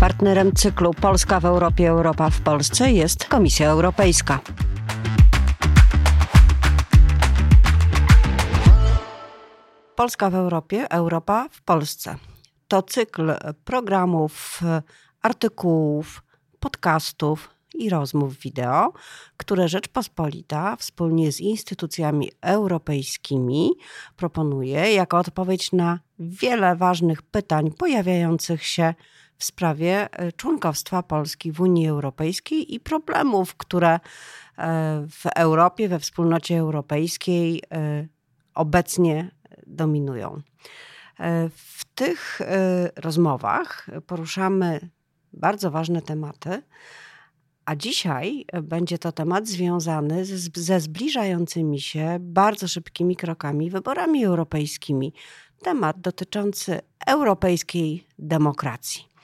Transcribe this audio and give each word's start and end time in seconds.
Partnerem 0.00 0.52
cyklu 0.52 0.94
Polska 0.94 1.40
w 1.40 1.44
Europie, 1.44 1.88
Europa 1.88 2.30
w 2.30 2.40
Polsce 2.40 2.92
jest 2.92 3.24
Komisja 3.24 3.70
Europejska. 3.70 4.40
Polska 9.96 10.30
w 10.30 10.34
Europie, 10.34 10.90
Europa 10.90 11.48
w 11.50 11.62
Polsce. 11.62 12.16
To 12.68 12.82
cykl 12.82 13.32
programów, 13.64 14.60
artykułów, 15.22 16.22
podcastów 16.60 17.50
i 17.74 17.90
rozmów 17.90 18.36
wideo, 18.36 18.92
które 19.36 19.68
Rzeczpospolita 19.68 20.76
wspólnie 20.76 21.32
z 21.32 21.40
instytucjami 21.40 22.30
europejskimi 22.40 23.70
proponuje 24.16 24.94
jako 24.94 25.18
odpowiedź 25.18 25.72
na 25.72 25.98
wiele 26.18 26.76
ważnych 26.76 27.22
pytań 27.22 27.70
pojawiających 27.70 28.66
się 28.66 28.94
w 29.38 29.44
sprawie 29.44 30.08
e, 30.12 30.32
członkostwa 30.32 31.02
Polski 31.02 31.52
w 31.52 31.60
Unii 31.60 31.88
Europejskiej 31.88 32.74
i 32.74 32.80
problemów, 32.80 33.54
które 33.54 33.94
e, 33.94 34.00
w 35.10 35.26
Europie, 35.36 35.88
we 35.88 35.98
wspólnocie 35.98 36.58
europejskiej 36.58 37.62
e, 37.72 38.06
obecnie 38.54 39.30
dominują. 39.66 40.42
W 41.56 41.84
tych 41.94 42.40
rozmowach 42.96 43.86
poruszamy 44.06 44.90
bardzo 45.32 45.70
ważne 45.70 46.02
tematy, 46.02 46.62
a 47.64 47.76
dzisiaj 47.76 48.44
będzie 48.62 48.98
to 48.98 49.12
temat 49.12 49.48
związany 49.48 50.24
ze 50.54 50.80
zbliżającymi 50.80 51.80
się 51.80 52.16
bardzo 52.20 52.68
szybkimi 52.68 53.16
krokami 53.16 53.70
wyborami 53.70 54.24
europejskimi. 54.24 55.12
Temat 55.62 56.00
dotyczący 56.00 56.80
europejskiej 57.06 58.06
demokracji. 58.18 59.15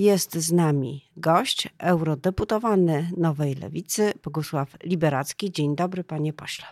Jest 0.00 0.34
z 0.36 0.52
nami 0.52 1.10
gość, 1.16 1.68
eurodeputowany 1.78 3.10
Nowej 3.16 3.54
Lewicy, 3.54 4.12
Bogusław 4.24 4.76
Liberacki. 4.84 5.52
Dzień 5.52 5.76
dobry, 5.76 6.04
panie 6.04 6.32
pośle. 6.32 6.66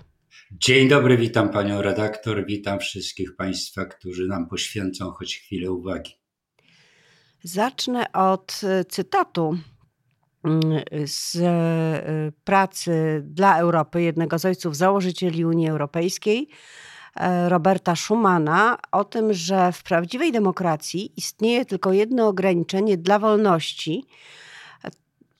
Dzień 0.52 0.88
dobry, 0.88 1.16
witam 1.16 1.48
panią 1.50 1.82
redaktor, 1.82 2.46
witam 2.46 2.78
wszystkich 2.78 3.36
państwa, 3.36 3.84
którzy 3.84 4.28
nam 4.28 4.48
poświęcą 4.48 5.10
choć 5.10 5.36
chwilę 5.36 5.70
uwagi. 5.72 6.12
Zacznę 7.42 8.12
od 8.12 8.60
e, 8.64 8.84
cytatu 8.84 9.58
mm, 10.44 10.62
z 11.06 11.36
e, 11.36 12.32
pracy 12.44 13.22
dla 13.24 13.58
Europy, 13.58 14.02
jednego 14.02 14.38
z 14.38 14.44
ojców 14.44 14.76
założycieli 14.76 15.44
Unii 15.44 15.68
Europejskiej, 15.68 16.48
Roberta 17.48 17.96
Schumana 17.96 18.78
o 18.92 19.04
tym, 19.04 19.32
że 19.32 19.72
w 19.72 19.82
prawdziwej 19.82 20.32
demokracji 20.32 21.12
istnieje 21.16 21.64
tylko 21.64 21.92
jedno 21.92 22.28
ograniczenie 22.28 22.96
dla 22.96 23.18
wolności. 23.18 24.04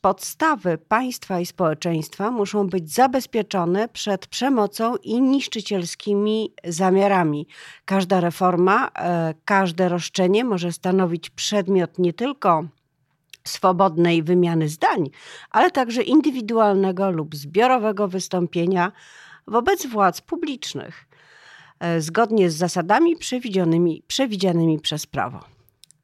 Podstawy 0.01 0.79
państwa 0.79 1.41
i 1.41 1.47
społeczeństwa 1.47 2.31
muszą 2.31 2.69
być 2.69 2.95
zabezpieczone 2.95 3.89
przed 3.89 4.27
przemocą 4.27 4.97
i 4.97 5.21
niszczycielskimi 5.21 6.53
zamiarami. 6.65 7.47
Każda 7.85 8.21
reforma, 8.21 8.91
e, 8.95 9.35
każde 9.45 9.89
roszczenie 9.89 10.45
może 10.45 10.73
stanowić 10.73 11.31
przedmiot 11.31 11.99
nie 11.99 12.13
tylko 12.13 12.65
swobodnej 13.45 14.23
wymiany 14.23 14.69
zdań, 14.69 15.11
ale 15.51 15.71
także 15.71 16.03
indywidualnego 16.03 17.11
lub 17.11 17.37
zbiorowego 17.37 18.09
wystąpienia 18.09 18.93
wobec 19.47 19.87
władz 19.87 20.21
publicznych. 20.21 21.08
E, 21.81 22.01
zgodnie 22.01 22.51
z 22.51 22.55
zasadami 22.55 23.17
przewidzianymi, 23.17 24.03
przewidzianymi 24.07 24.81
przez 24.81 25.07
prawo. 25.07 25.41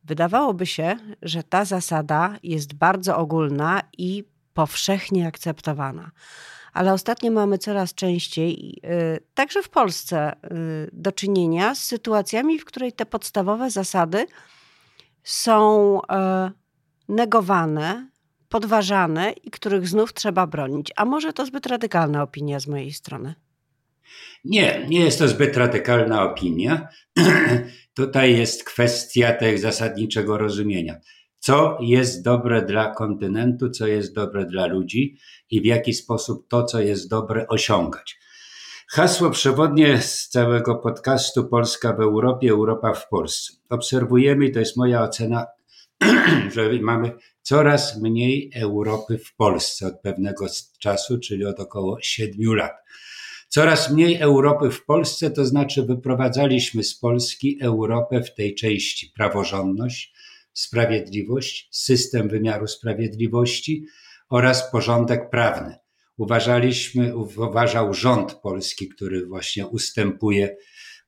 Wydawałoby 0.04 0.66
się, 0.66 0.96
że 1.22 1.42
ta 1.42 1.64
zasada 1.64 2.36
jest 2.42 2.74
bardzo 2.74 3.16
ogólna 3.16 3.82
i 3.98 4.24
powszechnie 4.54 5.26
akceptowana. 5.26 6.10
Ale 6.72 6.92
ostatnio 6.92 7.30
mamy 7.30 7.58
coraz 7.58 7.94
częściej, 7.94 8.80
e, 8.82 9.18
także 9.34 9.62
w 9.62 9.68
Polsce, 9.68 10.18
e, 10.18 10.36
do 10.92 11.12
czynienia 11.12 11.74
z 11.74 11.84
sytuacjami, 11.84 12.58
w 12.58 12.64
której 12.64 12.92
te 12.92 13.06
podstawowe 13.06 13.70
zasady 13.70 14.26
są 15.22 16.00
negowane, 17.08 18.10
podważane 18.48 19.32
i 19.32 19.50
których 19.50 19.88
znów 19.88 20.14
trzeba 20.14 20.46
bronić. 20.46 20.92
A 20.96 21.04
może 21.04 21.32
to 21.32 21.46
zbyt 21.46 21.66
radykalna 21.66 22.22
opinia 22.22 22.60
z 22.60 22.66
mojej 22.66 22.92
strony? 22.92 23.34
Nie, 24.44 24.86
nie 24.88 25.00
jest 25.00 25.18
to 25.18 25.28
zbyt 25.28 25.56
radykalna 25.56 26.22
opinia. 26.22 26.88
Tutaj 27.94 28.38
jest 28.38 28.64
kwestia 28.64 29.32
tego 29.32 29.58
zasadniczego 29.58 30.38
rozumienia. 30.38 30.96
Co 31.38 31.78
jest 31.80 32.24
dobre 32.24 32.62
dla 32.62 32.94
kontynentu, 32.94 33.70
co 33.70 33.86
jest 33.86 34.14
dobre 34.14 34.46
dla 34.46 34.66
ludzi 34.66 35.16
i 35.50 35.60
w 35.60 35.64
jaki 35.64 35.94
sposób 35.94 36.48
to, 36.48 36.64
co 36.64 36.80
jest 36.80 37.10
dobre, 37.10 37.46
osiągać. 37.48 38.18
Hasło 38.88 39.30
przewodnie 39.30 40.00
z 40.00 40.28
całego 40.28 40.74
podcastu 40.74 41.44
Polska 41.44 41.92
w 41.92 42.00
Europie, 42.00 42.50
Europa 42.50 42.94
w 42.94 43.08
Polsce. 43.08 43.52
Obserwujemy, 43.70 44.50
to 44.50 44.58
jest 44.58 44.76
moja 44.76 45.02
ocena, 45.02 45.46
że 46.54 46.72
mamy 46.80 47.12
coraz 47.42 48.00
mniej 48.00 48.50
Europy 48.56 49.18
w 49.18 49.36
Polsce 49.36 49.86
od 49.86 50.00
pewnego 50.00 50.46
czasu, 50.78 51.18
czyli 51.18 51.44
od 51.44 51.60
około 51.60 51.98
siedmiu 52.02 52.52
lat. 52.52 52.72
Coraz 53.54 53.90
mniej 53.90 54.16
Europy 54.16 54.70
w 54.70 54.84
Polsce, 54.84 55.30
to 55.30 55.44
znaczy 55.44 55.82
wyprowadzaliśmy 55.82 56.84
z 56.84 56.94
Polski 56.98 57.58
Europę 57.62 58.22
w 58.22 58.34
tej 58.34 58.54
części 58.54 59.12
praworządność, 59.16 60.14
sprawiedliwość, 60.52 61.68
system 61.70 62.28
wymiaru 62.28 62.66
sprawiedliwości 62.66 63.84
oraz 64.30 64.70
porządek 64.70 65.30
prawny. 65.30 65.76
Uważaliśmy, 66.16 67.16
uważał 67.16 67.94
rząd 67.94 68.34
polski, 68.34 68.88
który 68.88 69.26
właśnie 69.26 69.66
ustępuje 69.66 70.56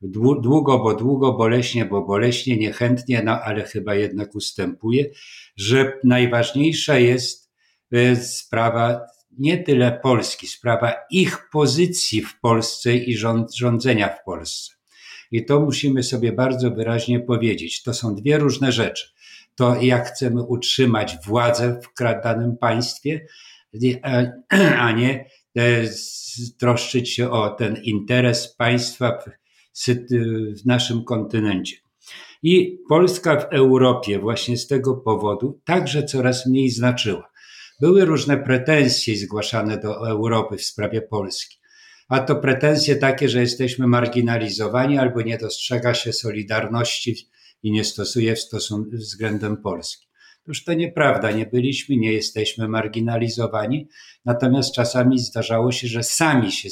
długo, 0.02 0.78
bo 0.78 0.94
długo, 0.94 1.32
boleśnie, 1.32 1.84
bo 1.84 2.02
boleśnie, 2.02 2.56
niechętnie, 2.56 3.22
no 3.24 3.40
ale 3.40 3.64
chyba 3.64 3.94
jednak 3.94 4.34
ustępuje, 4.34 5.04
że 5.56 5.92
najważniejsza 6.04 6.98
jest 6.98 7.50
e, 7.92 8.16
sprawa 8.16 9.15
nie 9.38 9.58
tyle 9.58 10.00
Polski, 10.02 10.46
sprawa 10.46 10.92
ich 11.10 11.48
pozycji 11.52 12.22
w 12.22 12.40
Polsce 12.40 12.96
i 12.96 13.16
rząd, 13.16 13.56
rządzenia 13.56 14.08
w 14.08 14.24
Polsce. 14.24 14.74
I 15.30 15.44
to 15.44 15.60
musimy 15.60 16.02
sobie 16.02 16.32
bardzo 16.32 16.70
wyraźnie 16.70 17.20
powiedzieć. 17.20 17.82
To 17.82 17.94
są 17.94 18.14
dwie 18.14 18.38
różne 18.38 18.72
rzeczy. 18.72 19.06
To, 19.54 19.80
jak 19.80 20.08
chcemy 20.08 20.42
utrzymać 20.42 21.16
władzę 21.26 21.80
w 21.82 22.02
danym 22.22 22.56
państwie, 22.56 23.26
a 24.78 24.92
nie 24.92 25.30
e, 25.56 25.82
troszczyć 26.58 27.10
się 27.10 27.30
o 27.30 27.50
ten 27.50 27.76
interes 27.76 28.56
państwa 28.56 29.18
w 30.62 30.66
naszym 30.66 31.04
kontynencie. 31.04 31.76
I 32.42 32.78
Polska 32.88 33.40
w 33.40 33.44
Europie 33.44 34.18
właśnie 34.18 34.56
z 34.56 34.66
tego 34.66 34.94
powodu 34.94 35.60
także 35.64 36.02
coraz 36.02 36.46
mniej 36.46 36.70
znaczyła. 36.70 37.30
Były 37.80 38.04
różne 38.04 38.36
pretensje 38.36 39.16
zgłaszane 39.16 39.78
do 39.78 40.08
Europy 40.08 40.56
w 40.56 40.64
sprawie 40.64 41.02
Polski. 41.02 41.56
A 42.08 42.20
to 42.20 42.36
pretensje 42.36 42.96
takie, 42.96 43.28
że 43.28 43.40
jesteśmy 43.40 43.86
marginalizowani 43.86 44.98
albo 44.98 45.22
nie 45.22 45.38
dostrzega 45.38 45.94
się 45.94 46.12
solidarności 46.12 47.16
i 47.62 47.72
nie 47.72 47.84
stosuje 47.84 48.36
w 48.36 48.40
stosunku 48.40 48.90
względem 48.96 49.56
Polski. 49.56 50.06
Otóż 50.44 50.64
to 50.64 50.74
nieprawda, 50.74 51.30
nie 51.30 51.46
byliśmy, 51.46 51.96
nie 51.96 52.12
jesteśmy 52.12 52.68
marginalizowani, 52.68 53.88
natomiast 54.24 54.74
czasami 54.74 55.18
zdarzało 55.18 55.72
się, 55.72 55.88
że 55.88 56.02
sami 56.02 56.52
się 56.52 56.68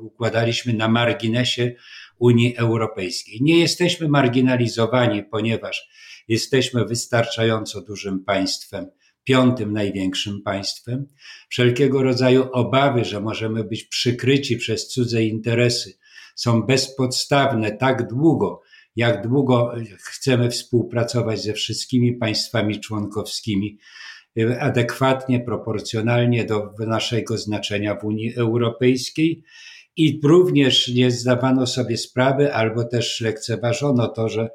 układaliśmy 0.00 0.72
na 0.72 0.88
marginesie 0.88 1.74
Unii 2.18 2.56
Europejskiej. 2.56 3.38
Nie 3.42 3.58
jesteśmy 3.58 4.08
marginalizowani, 4.08 5.22
ponieważ 5.22 5.88
jesteśmy 6.28 6.84
wystarczająco 6.84 7.80
dużym 7.80 8.24
państwem, 8.24 8.86
piątym 9.28 9.72
największym 9.72 10.42
państwem, 10.42 11.06
wszelkiego 11.48 12.02
rodzaju 12.02 12.48
obawy, 12.52 13.04
że 13.04 13.20
możemy 13.20 13.64
być 13.64 13.84
przykryci 13.84 14.56
przez 14.56 14.88
cudze 14.88 15.24
interesy, 15.24 15.98
są 16.34 16.62
bezpodstawne 16.62 17.76
tak 17.76 18.08
długo, 18.08 18.60
jak 18.96 19.28
długo 19.28 19.74
chcemy 20.00 20.50
współpracować 20.50 21.42
ze 21.42 21.52
wszystkimi 21.52 22.12
państwami 22.12 22.80
członkowskimi, 22.80 23.78
adekwatnie, 24.60 25.40
proporcjonalnie 25.40 26.44
do 26.44 26.72
naszego 26.78 27.38
znaczenia 27.38 27.94
w 27.94 28.04
Unii 28.04 28.34
Europejskiej. 28.34 29.42
I 29.96 30.20
również 30.24 30.88
nie 30.88 31.10
zdawano 31.10 31.66
sobie 31.66 31.96
sprawy, 31.96 32.54
albo 32.54 32.84
też 32.84 33.20
lekceważono 33.20 34.08
to, 34.08 34.28
że 34.28 34.48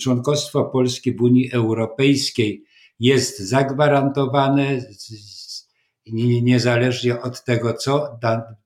członkostwo 0.00 0.64
Polski 0.64 1.14
w 1.14 1.22
Unii 1.22 1.52
Europejskiej 1.52 2.69
jest 3.00 3.38
zagwarantowane 3.38 4.80
niezależnie 6.42 7.20
od 7.20 7.44
tego, 7.44 7.74
co 7.74 8.18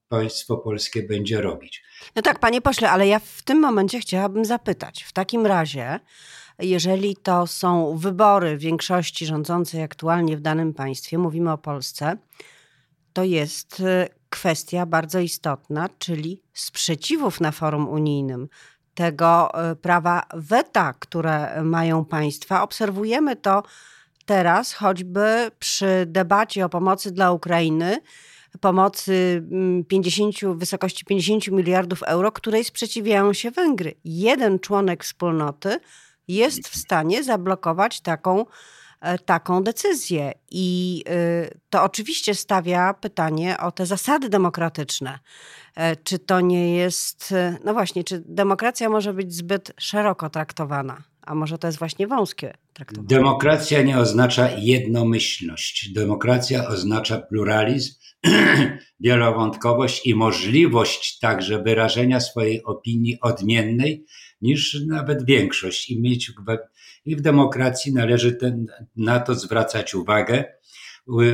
państwo 0.08 0.56
polskie 0.56 1.02
będzie 1.02 1.40
robić. 1.40 1.84
No 2.16 2.22
tak, 2.22 2.38
panie 2.38 2.60
pośle, 2.60 2.90
ale 2.90 3.06
ja 3.06 3.18
w 3.18 3.42
tym 3.42 3.60
momencie 3.60 4.00
chciałabym 4.00 4.44
zapytać. 4.44 5.02
W 5.02 5.12
takim 5.12 5.46
razie 5.46 6.00
jeżeli 6.58 7.16
to 7.16 7.46
są 7.46 7.96
wybory 7.96 8.58
większości 8.58 9.26
rządzącej 9.26 9.82
aktualnie 9.82 10.36
w 10.36 10.40
danym 10.40 10.74
państwie, 10.74 11.18
mówimy 11.18 11.52
o 11.52 11.58
Polsce, 11.58 12.16
to 13.12 13.24
jest 13.24 13.80
y, 13.80 14.08
kwestia 14.30 14.86
bardzo 14.86 15.18
istotna, 15.20 15.88
czyli 15.98 16.42
sprzeciwów 16.52 17.40
na 17.40 17.52
forum 17.52 17.88
unijnym, 17.88 18.48
tego 18.94 19.50
y, 19.72 19.76
prawa 19.76 20.22
weta, 20.34 20.92
które 20.92 21.62
mają 21.62 22.04
państwa. 22.04 22.62
Obserwujemy 22.62 23.36
to 23.36 23.62
teraz 24.26 24.72
choćby 24.72 25.50
przy 25.58 26.04
debacie 26.06 26.64
o 26.64 26.68
pomocy 26.68 27.12
dla 27.12 27.32
Ukrainy, 27.32 27.98
pomocy 28.60 29.42
50, 29.88 30.42
mm, 30.42 30.58
wysokości 30.58 31.04
50 31.04 31.48
miliardów 31.48 32.02
euro, 32.02 32.32
której 32.32 32.64
sprzeciwiają 32.64 33.32
się 33.32 33.50
Węgry. 33.50 33.94
Jeden 34.04 34.58
członek 34.58 35.04
wspólnoty 35.04 35.78
jest 36.28 36.68
w 36.68 36.76
stanie 36.76 37.24
zablokować 37.24 38.00
taką, 38.00 38.44
e, 39.00 39.18
taką 39.18 39.62
decyzję. 39.62 40.32
I 40.50 41.04
y, 41.08 41.58
to 41.70 41.82
oczywiście 41.82 42.34
stawia 42.34 42.94
pytanie 42.94 43.58
o 43.58 43.72
te 43.72 43.86
zasady 43.86 44.28
demokratyczne. 44.28 45.18
E, 45.76 45.96
czy 45.96 46.18
to 46.18 46.40
nie 46.40 46.76
jest, 46.76 47.32
e, 47.32 47.58
no 47.64 47.72
właśnie, 47.72 48.04
czy 48.04 48.22
demokracja 48.26 48.88
może 48.88 49.12
być 49.14 49.34
zbyt 49.34 49.72
szeroko 49.78 50.30
traktowana? 50.30 51.02
A 51.26 51.34
może 51.34 51.58
to 51.58 51.66
jest 51.66 51.78
właśnie 51.78 52.06
wąskie 52.06 52.54
traktowanie? 52.72 53.08
Demokracja 53.08 53.82
nie 53.82 53.98
oznacza 53.98 54.50
jednomyślność. 54.58 55.92
Demokracja 55.92 56.68
oznacza 56.68 57.20
pluralizm, 57.20 57.94
wielowątkowość 59.00 60.06
i 60.06 60.14
możliwość 60.14 61.18
także 61.18 61.62
wyrażenia 61.62 62.20
swojej 62.20 62.62
opinii 62.64 63.20
odmiennej 63.20 64.04
niż 64.40 64.80
nawet 64.86 65.24
większość. 65.24 65.90
I, 65.90 66.00
mieć, 66.00 66.32
i 67.04 67.16
w 67.16 67.20
demokracji 67.20 67.92
należy 67.92 68.32
ten, 68.32 68.66
na 68.96 69.20
to 69.20 69.34
zwracać 69.34 69.94
uwagę, 69.94 70.44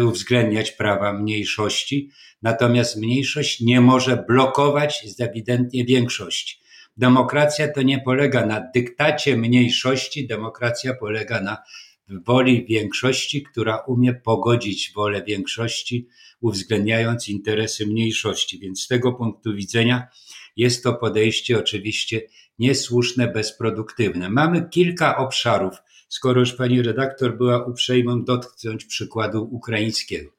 uwzględniać 0.02 0.72
prawa 0.72 1.12
mniejszości, 1.12 2.10
natomiast 2.42 2.96
mniejszość 2.96 3.60
nie 3.60 3.80
może 3.80 4.24
blokować 4.28 5.04
ewidentnie 5.20 5.84
większości. 5.84 6.60
Demokracja 7.00 7.72
to 7.72 7.82
nie 7.82 8.00
polega 8.00 8.46
na 8.46 8.70
dyktacie 8.74 9.36
mniejszości, 9.36 10.26
demokracja 10.26 10.94
polega 10.94 11.40
na 11.40 11.58
woli 12.26 12.66
większości, 12.66 13.42
która 13.42 13.76
umie 13.76 14.14
pogodzić 14.14 14.92
wolę 14.94 15.22
większości, 15.22 16.08
uwzględniając 16.40 17.28
interesy 17.28 17.86
mniejszości. 17.86 18.58
Więc 18.58 18.82
z 18.82 18.88
tego 18.88 19.12
punktu 19.12 19.54
widzenia 19.54 20.08
jest 20.56 20.82
to 20.84 20.94
podejście 20.94 21.58
oczywiście 21.58 22.22
niesłuszne, 22.58 23.28
bezproduktywne. 23.28 24.30
Mamy 24.30 24.68
kilka 24.70 25.16
obszarów, 25.16 25.74
skoro 26.08 26.40
już 26.40 26.52
pani 26.52 26.82
redaktor 26.82 27.36
była 27.36 27.64
uprzejmą 27.64 28.24
dotknąć 28.24 28.84
przykładu 28.84 29.48
ukraińskiego. 29.52 30.30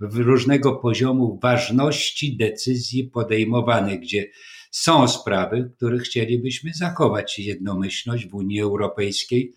W 0.00 0.16
różnego 0.16 0.76
poziomu 0.76 1.38
ważności 1.42 2.36
decyzji 2.36 3.04
podejmowanych, 3.04 4.00
gdzie 4.00 4.30
są 4.72 5.08
sprawy, 5.08 5.62
w 5.62 5.76
których 5.76 6.02
chcielibyśmy 6.02 6.70
zachować 6.74 7.38
jednomyślność 7.38 8.28
w 8.28 8.34
Unii 8.34 8.60
Europejskiej. 8.60 9.54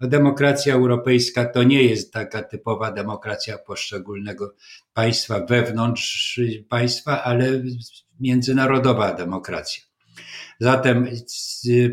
Demokracja 0.00 0.74
europejska 0.74 1.44
to 1.44 1.62
nie 1.62 1.82
jest 1.82 2.12
taka 2.12 2.42
typowa 2.42 2.92
demokracja 2.92 3.58
poszczególnego 3.58 4.54
państwa 4.94 5.46
wewnątrz 5.46 6.40
państwa, 6.68 7.24
ale 7.24 7.62
międzynarodowa 8.20 9.14
demokracja. 9.14 9.84
Zatem 10.60 11.08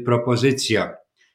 propozycja 0.05 0.93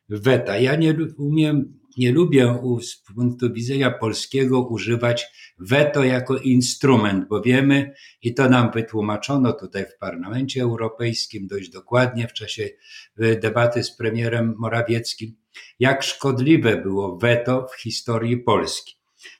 weta. 0.08 0.58
Ja 0.58 0.76
nie 0.76 0.96
umiem, 1.18 1.77
nie 1.98 2.12
lubię 2.12 2.58
z 2.82 2.96
punktu 2.96 3.52
widzenia 3.52 3.90
polskiego 3.90 4.68
używać 4.68 5.26
weto 5.58 6.04
jako 6.04 6.38
instrument, 6.38 7.28
bo 7.28 7.40
wiemy, 7.40 7.94
i 8.22 8.34
to 8.34 8.48
nam 8.48 8.70
wytłumaczono 8.70 9.52
tutaj 9.52 9.84
w 9.84 9.98
Parlamencie 9.98 10.62
Europejskim 10.62 11.46
dość 11.46 11.70
dokładnie 11.70 12.28
w 12.28 12.32
czasie 12.32 12.68
debaty 13.16 13.84
z 13.84 13.96
premierem 13.96 14.54
Morawieckim, 14.58 15.36
jak 15.78 16.02
szkodliwe 16.02 16.76
było 16.76 17.18
weto 17.18 17.66
w 17.72 17.80
historii 17.80 18.36
Polski. 18.36 18.98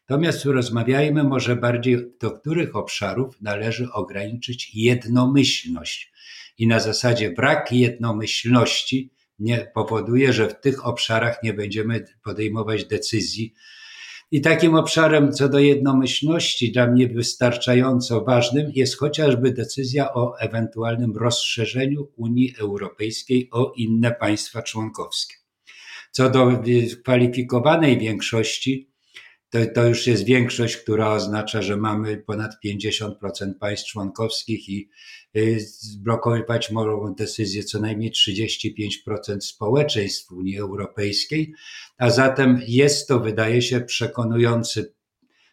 Natomiast 0.09 0.45
rozmawiajmy 0.45 1.25
może 1.25 1.57
bardziej, 1.57 1.99
do 2.21 2.31
których 2.31 2.77
obszarów 2.77 3.41
należy 3.41 3.93
ograniczyć 3.93 4.71
jednomyślność. 4.75 6.13
I 6.59 6.67
na 6.67 6.81
zasadzie 6.81 7.31
brak 7.31 7.73
jednomyślności 7.73 9.11
nie 9.39 9.71
powoduje, 9.75 10.33
że 10.33 10.49
w 10.49 10.61
tych 10.61 10.87
obszarach 10.87 11.43
nie 11.43 11.55
będziemy 11.55 12.05
podejmować 12.25 12.85
decyzji. 12.85 13.55
I 14.31 14.41
takim 14.41 14.75
obszarem 14.75 15.33
co 15.33 15.49
do 15.49 15.59
jednomyślności 15.59 16.73
dla 16.73 16.87
mnie 16.87 17.09
wystarczająco 17.09 18.25
ważnym 18.25 18.71
jest 18.75 18.99
chociażby 18.99 19.53
decyzja 19.53 20.15
o 20.15 20.39
ewentualnym 20.39 21.17
rozszerzeniu 21.17 22.09
Unii 22.17 22.55
Europejskiej 22.59 23.49
o 23.53 23.73
inne 23.77 24.13
państwa 24.15 24.63
członkowskie. 24.63 25.35
Co 26.11 26.31
do 26.31 26.63
kwalifikowanej 27.03 27.99
większości, 27.99 28.91
to, 29.51 29.59
to 29.75 29.87
już 29.87 30.07
jest 30.07 30.25
większość, 30.25 30.77
która 30.77 31.13
oznacza, 31.13 31.63
że 31.63 31.77
mamy 31.77 32.17
ponad 32.17 32.51
50% 32.65 33.13
państw 33.61 33.87
członkowskich 33.87 34.69
i 34.69 34.89
y, 35.37 35.61
zblokować 35.61 36.71
mogą 36.71 37.15
decyzję 37.15 37.65
co 37.65 37.81
najmniej 37.81 38.13
35% 38.13 39.41
społeczeństw 39.41 40.33
Unii 40.33 40.59
Europejskiej, 40.59 41.53
a 41.99 42.11
zatem 42.11 42.63
jest 42.67 43.09
to, 43.09 43.21
wydaje 43.21 43.63
się, 43.63 43.81
przekonujący 43.81 44.95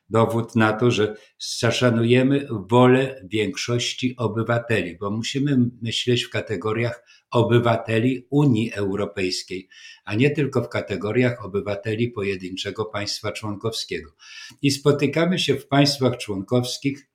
dowód 0.10 0.56
na 0.56 0.74
to, 0.74 0.92
że 0.92 1.16
zaszanujemy 1.60 2.48
wolę 2.70 3.22
większości 3.24 4.16
obywateli, 4.18 4.98
bo 4.98 5.12
musimy 5.12 5.58
myśleć 5.82 6.24
w 6.24 6.30
kategoriach 6.30 7.04
obywateli 7.32 8.28
Unii 8.30 8.74
Europejskiej, 8.74 9.70
a 10.06 10.16
nie 10.16 10.32
tylko 10.32 10.62
w 10.62 10.70
kategoriach 10.70 11.46
obywateli 11.46 12.08
pojedynczego 12.08 12.86
państwa 12.86 13.32
członkowskiego. 13.32 14.16
I 14.62 14.72
spotykamy 14.72 15.40
się 15.40 15.56
w 15.56 15.68
państwach 15.68 16.18
członkowskich 16.18 17.08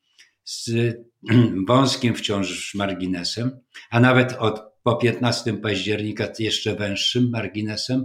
z 0.45 0.71
wąskim 1.69 2.15
wciąż 2.15 2.75
marginesem, 2.75 3.61
a 3.91 4.01
nawet 4.01 4.33
od 4.39 4.71
po 4.83 4.97
15 4.97 5.55
października 5.55 6.29
jeszcze 6.39 6.75
węższym 6.75 7.31
marginesem, 7.31 8.05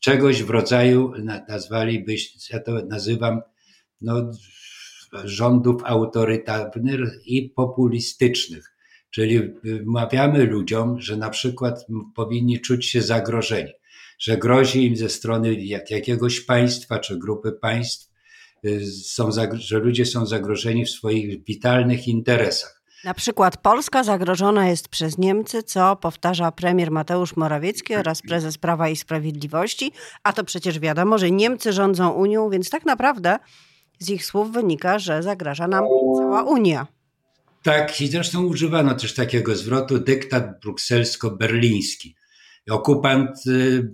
czegoś 0.00 0.42
w 0.42 0.50
rodzaju, 0.50 1.12
nazwalibyś, 1.48 2.50
ja 2.50 2.60
to 2.60 2.72
nazywam 2.72 3.40
no, 4.00 4.30
rządów 5.24 5.82
autorytarnych 5.84 7.26
i 7.26 7.50
populistycznych. 7.50 8.74
Czyli 9.10 9.40
wmawiamy 9.62 10.44
ludziom, 10.44 11.00
że 11.00 11.16
na 11.16 11.30
przykład 11.30 11.86
powinni 12.14 12.60
czuć 12.60 12.86
się 12.86 13.02
zagrożeni, 13.02 13.72
że 14.18 14.36
grozi 14.36 14.86
im 14.86 14.96
ze 14.96 15.08
strony 15.08 15.54
jak, 15.54 15.90
jakiegoś 15.90 16.40
państwa 16.40 16.98
czy 16.98 17.18
grupy 17.18 17.52
państw, 17.52 18.07
są, 19.04 19.30
że 19.52 19.78
ludzie 19.78 20.06
są 20.06 20.26
zagrożeni 20.26 20.84
w 20.84 20.90
swoich 20.90 21.44
witalnych 21.44 22.08
interesach. 22.08 22.78
Na 23.04 23.14
przykład 23.14 23.56
Polska 23.56 24.04
zagrożona 24.04 24.68
jest 24.68 24.88
przez 24.88 25.18
Niemcy, 25.18 25.62
co 25.62 25.96
powtarza 25.96 26.52
premier 26.52 26.90
Mateusz 26.90 27.36
Morawiecki 27.36 27.94
oraz 27.94 28.22
prezes 28.22 28.58
Prawa 28.58 28.88
i 28.88 28.96
Sprawiedliwości, 28.96 29.92
a 30.22 30.32
to 30.32 30.44
przecież 30.44 30.78
wiadomo, 30.78 31.18
że 31.18 31.30
Niemcy 31.30 31.72
rządzą 31.72 32.10
Unią, 32.10 32.50
więc 32.50 32.70
tak 32.70 32.86
naprawdę 32.86 33.38
z 33.98 34.10
ich 34.10 34.24
słów 34.24 34.52
wynika, 34.52 34.98
że 34.98 35.22
zagraża 35.22 35.68
nam 35.68 35.84
cała 36.18 36.42
Unia. 36.42 36.86
Tak, 37.62 38.00
i 38.00 38.08
zresztą 38.08 38.44
używano 38.44 38.94
też 38.94 39.14
takiego 39.14 39.56
zwrotu 39.56 39.98
dyktat 39.98 40.60
brukselsko-berliński, 40.60 42.14
okupant 42.70 43.46
y, 43.46 43.90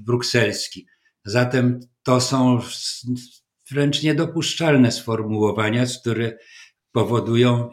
brukselski. 0.00 0.86
Zatem 1.24 1.80
to 2.02 2.20
są 2.20 2.60
wręcz 3.70 4.02
niedopuszczalne 4.02 4.92
sformułowania, 4.92 5.86
które 6.00 6.38
powodują 6.92 7.70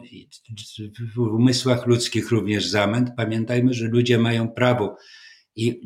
w 1.14 1.18
umysłach 1.18 1.86
ludzkich 1.86 2.30
również 2.30 2.66
zamęt. 2.66 3.10
Pamiętajmy, 3.16 3.74
że 3.74 3.86
ludzie 3.86 4.18
mają 4.18 4.48
prawo 4.48 4.96
i, 5.56 5.80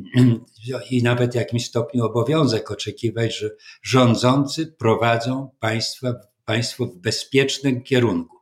i 0.90 1.02
nawet 1.02 1.32
w 1.32 1.34
jakimś 1.34 1.66
stopniu 1.66 2.04
obowiązek 2.04 2.70
oczekiwać, 2.70 3.38
że 3.38 3.50
rządzący 3.82 4.66
prowadzą 4.66 5.50
państwa, 5.60 6.14
państwo 6.44 6.86
w 6.86 6.96
bezpiecznym 6.96 7.82
kierunku. 7.82 8.37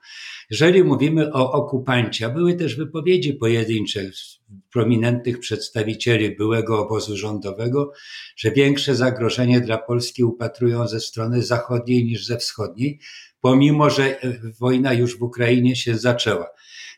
Jeżeli 0.50 0.84
mówimy 0.84 1.32
o 1.32 1.52
okupancie, 1.52 2.28
były 2.28 2.54
też 2.54 2.76
wypowiedzi 2.76 3.34
pojedyncze 3.34 4.10
prominentnych 4.72 5.38
przedstawicieli 5.38 6.36
byłego 6.36 6.82
obozu 6.82 7.16
rządowego, 7.16 7.92
że 8.36 8.50
większe 8.50 8.94
zagrożenie 8.94 9.60
dla 9.60 9.78
Polski 9.78 10.24
upatrują 10.24 10.88
ze 10.88 11.00
strony 11.00 11.42
zachodniej 11.42 12.04
niż 12.04 12.26
ze 12.26 12.36
wschodniej, 12.36 13.00
pomimo 13.40 13.90
że 13.90 14.20
wojna 14.60 14.92
już 14.92 15.18
w 15.18 15.22
Ukrainie 15.22 15.76
się 15.76 15.98
zaczęła. 15.98 16.46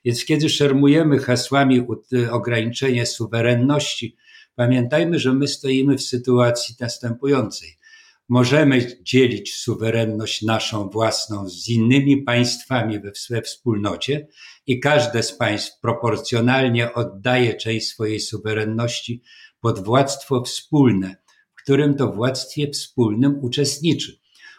Więc 0.05 0.25
kiedy 0.25 0.49
szermujemy 0.49 1.19
hasłami 1.19 1.87
ograniczenie 2.31 3.07
suwerenności, 3.07 4.17
Pamiętajmy, 4.59 5.19
że 5.19 5.33
my 5.33 5.49
stoimy 5.49 5.97
w 5.97 6.03
sytuacji 6.03 6.75
następującej. 6.81 7.79
Możemy 8.29 8.97
dzielić 9.03 9.55
suwerenność 9.55 10.43
naszą 10.43 10.89
własną 10.89 11.49
z 11.49 11.69
innymi 11.69 12.23
państwami 12.23 13.01
we, 13.31 13.43
wspólnocie 13.43 14.29
i 14.67 14.81
każde 14.81 15.23
z 15.23 15.33
państw 15.33 15.81
proporcjonalnie 15.81 16.95
oddaje 16.95 17.55
część 17.55 17.89
swojej 17.89 18.21
suwerenności 18.21 19.23
pod 19.61 19.85
władztwo 19.85 20.43
wspólne, 20.43 21.17
w 21.55 21.63
którym 21.63 21.95
to 21.95 22.13
władztwie 22.13 22.71
wspólnym 22.71 23.39
uczestniczy. 23.45 24.19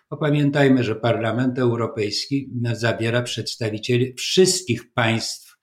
Bo 0.10 0.18
pamiętajmy, 0.18 0.84
że 0.84 0.96
Parlament 0.96 1.60
Europejski 1.60 2.50
zabiera 2.74 3.22
przedstawicieli 3.22 4.14
wszystkich 4.14 4.94
państw 4.94 5.58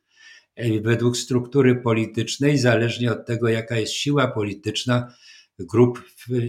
e, 0.55 0.81
według 0.81 1.17
struktury 1.17 1.77
politycznej, 1.77 2.59
zależnie 2.59 3.13
od 3.13 3.27
tego, 3.27 3.49
jaka 3.49 3.77
jest 3.77 3.93
siła 3.93 4.29
polityczna 4.29 5.15
grup 5.59 6.03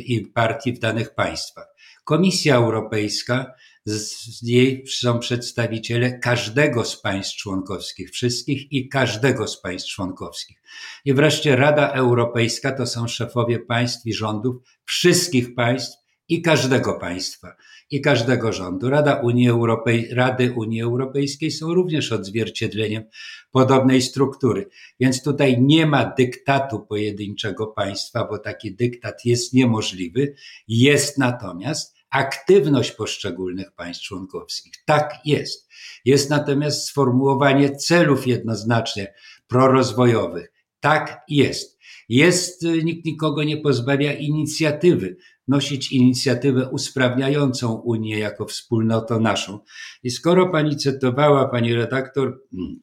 i 0.06 0.22
partii 0.22 0.74
w 0.74 0.80
danych 0.80 1.16
państwach. 1.16 1.68
Komisja 2.04 2.56
Europejska, 2.56 3.54
z 3.86 4.42
jej 4.42 4.88
są 4.88 5.20
przedstawiciele 5.20 6.20
każdego 6.20 6.86
z 6.86 7.02
państw 7.02 7.36
członkowskich, 7.36 8.12
wszystkich 8.12 8.72
i 8.72 8.90
każdego 8.90 9.48
z 9.48 9.62
państw 9.62 9.90
członkowskich. 9.90 10.62
I 11.06 11.14
wreszcie 11.14 11.56
Rada 11.56 11.92
Europejska 11.92 12.72
to 12.72 12.88
są 12.88 13.08
szefowie 13.08 13.60
państw 13.60 14.06
i 14.06 14.14
rządów 14.14 14.56
wszystkich 14.86 15.56
państw 15.56 16.07
i 16.30 16.42
każdego 16.42 16.94
państwa 16.94 17.56
i 17.92 18.02
każdego 18.02 18.54
rządu. 18.54 18.90
Rada 18.90 19.16
Unii 19.16 19.50
Europej, 19.50 20.08
Rady 20.12 20.54
Unii 20.56 20.82
Europejskiej 20.82 21.52
są 21.52 21.74
również 21.74 22.12
odzwierciedleniem 22.12 23.04
podobnej 23.52 24.02
struktury. 24.02 24.70
Więc 25.00 25.24
tutaj 25.24 25.62
nie 25.62 25.86
ma 25.86 26.14
dyktatu 26.18 26.80
pojedynczego 26.80 27.68
państwa, 27.68 28.26
bo 28.26 28.38
taki 28.38 28.76
dyktat 28.76 29.26
jest 29.26 29.54
niemożliwy. 29.54 30.36
Jest 30.68 31.18
natomiast 31.18 31.98
aktywność 32.10 32.92
poszczególnych 32.92 33.72
państw 33.72 34.04
członkowskich. 34.04 34.74
Tak 34.86 35.14
jest. 35.26 35.70
Jest 36.06 36.30
natomiast 36.30 36.88
sformułowanie 36.88 37.76
celów 37.76 38.28
jednoznacznie 38.28 39.14
prorozwojowych. 39.48 40.52
Tak 40.80 41.22
jest. 41.28 41.78
Jest, 42.10 42.62
nikt 42.84 43.06
nikogo 43.06 43.44
nie 43.44 43.58
pozbawia 43.58 44.14
inicjatywy 44.14 45.18
nosić 45.48 45.92
inicjatywę 45.92 46.70
usprawniającą 46.70 47.74
Unię 47.74 48.20
jako 48.20 48.46
wspólnotę 48.46 49.20
naszą. 49.20 49.60
I 50.04 50.12
skoro 50.12 50.50
pani 50.50 50.78
cytowała, 50.78 51.50
pani 51.50 51.74
redaktor, 51.74 52.42
hmm, 52.52 52.80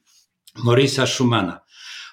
Morisa 0.64 1.06
Schumana, 1.06 1.60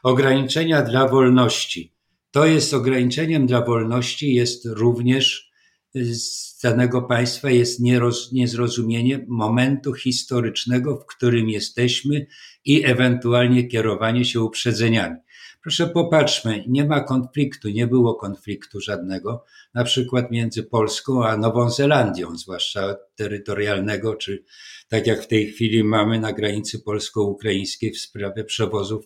ograniczenia 0.03 0.81
dla 0.81 1.07
wolności, 1.07 1.95
to 2.31 2.45
jest 2.45 2.73
ograniczeniem 2.73 3.47
dla 3.47 3.65
wolności, 3.65 4.33
jest 4.33 4.65
również 4.65 5.51
z 5.95 6.59
danego 6.63 7.01
państwa 7.01 7.49
jest 7.49 7.79
nieroz, 7.79 8.31
niezrozumienie 8.31 9.25
momentu 9.29 9.93
historycznego, 9.93 10.97
w 10.97 11.05
którym 11.05 11.49
jesteśmy 11.49 12.25
i 12.65 12.85
ewentualnie 12.85 13.67
kierowanie 13.67 14.25
się 14.25 14.41
uprzedzeniami. 14.41 15.15
Proszę 15.63 15.87
popatrzmy, 15.87 16.63
nie 16.67 16.85
ma 16.85 17.01
konfliktu, 17.01 17.69
nie 17.69 17.87
było 17.87 18.15
konfliktu 18.15 18.81
żadnego, 18.81 19.45
na 19.73 19.83
przykład 19.83 20.31
między 20.31 20.63
Polską 20.63 21.25
a 21.25 21.37
Nową 21.37 21.69
Zelandią, 21.69 22.37
zwłaszcza 22.37 22.95
terytorialnego, 23.15 24.15
czy 24.15 24.43
tak 24.89 25.07
jak 25.07 25.23
w 25.23 25.27
tej 25.27 25.47
chwili 25.47 25.83
mamy 25.83 26.19
na 26.19 26.33
granicy 26.33 26.79
polsko-ukraińskiej 26.79 27.91
w 27.91 27.99
sprawie 27.99 28.43
przewozów 28.43 29.05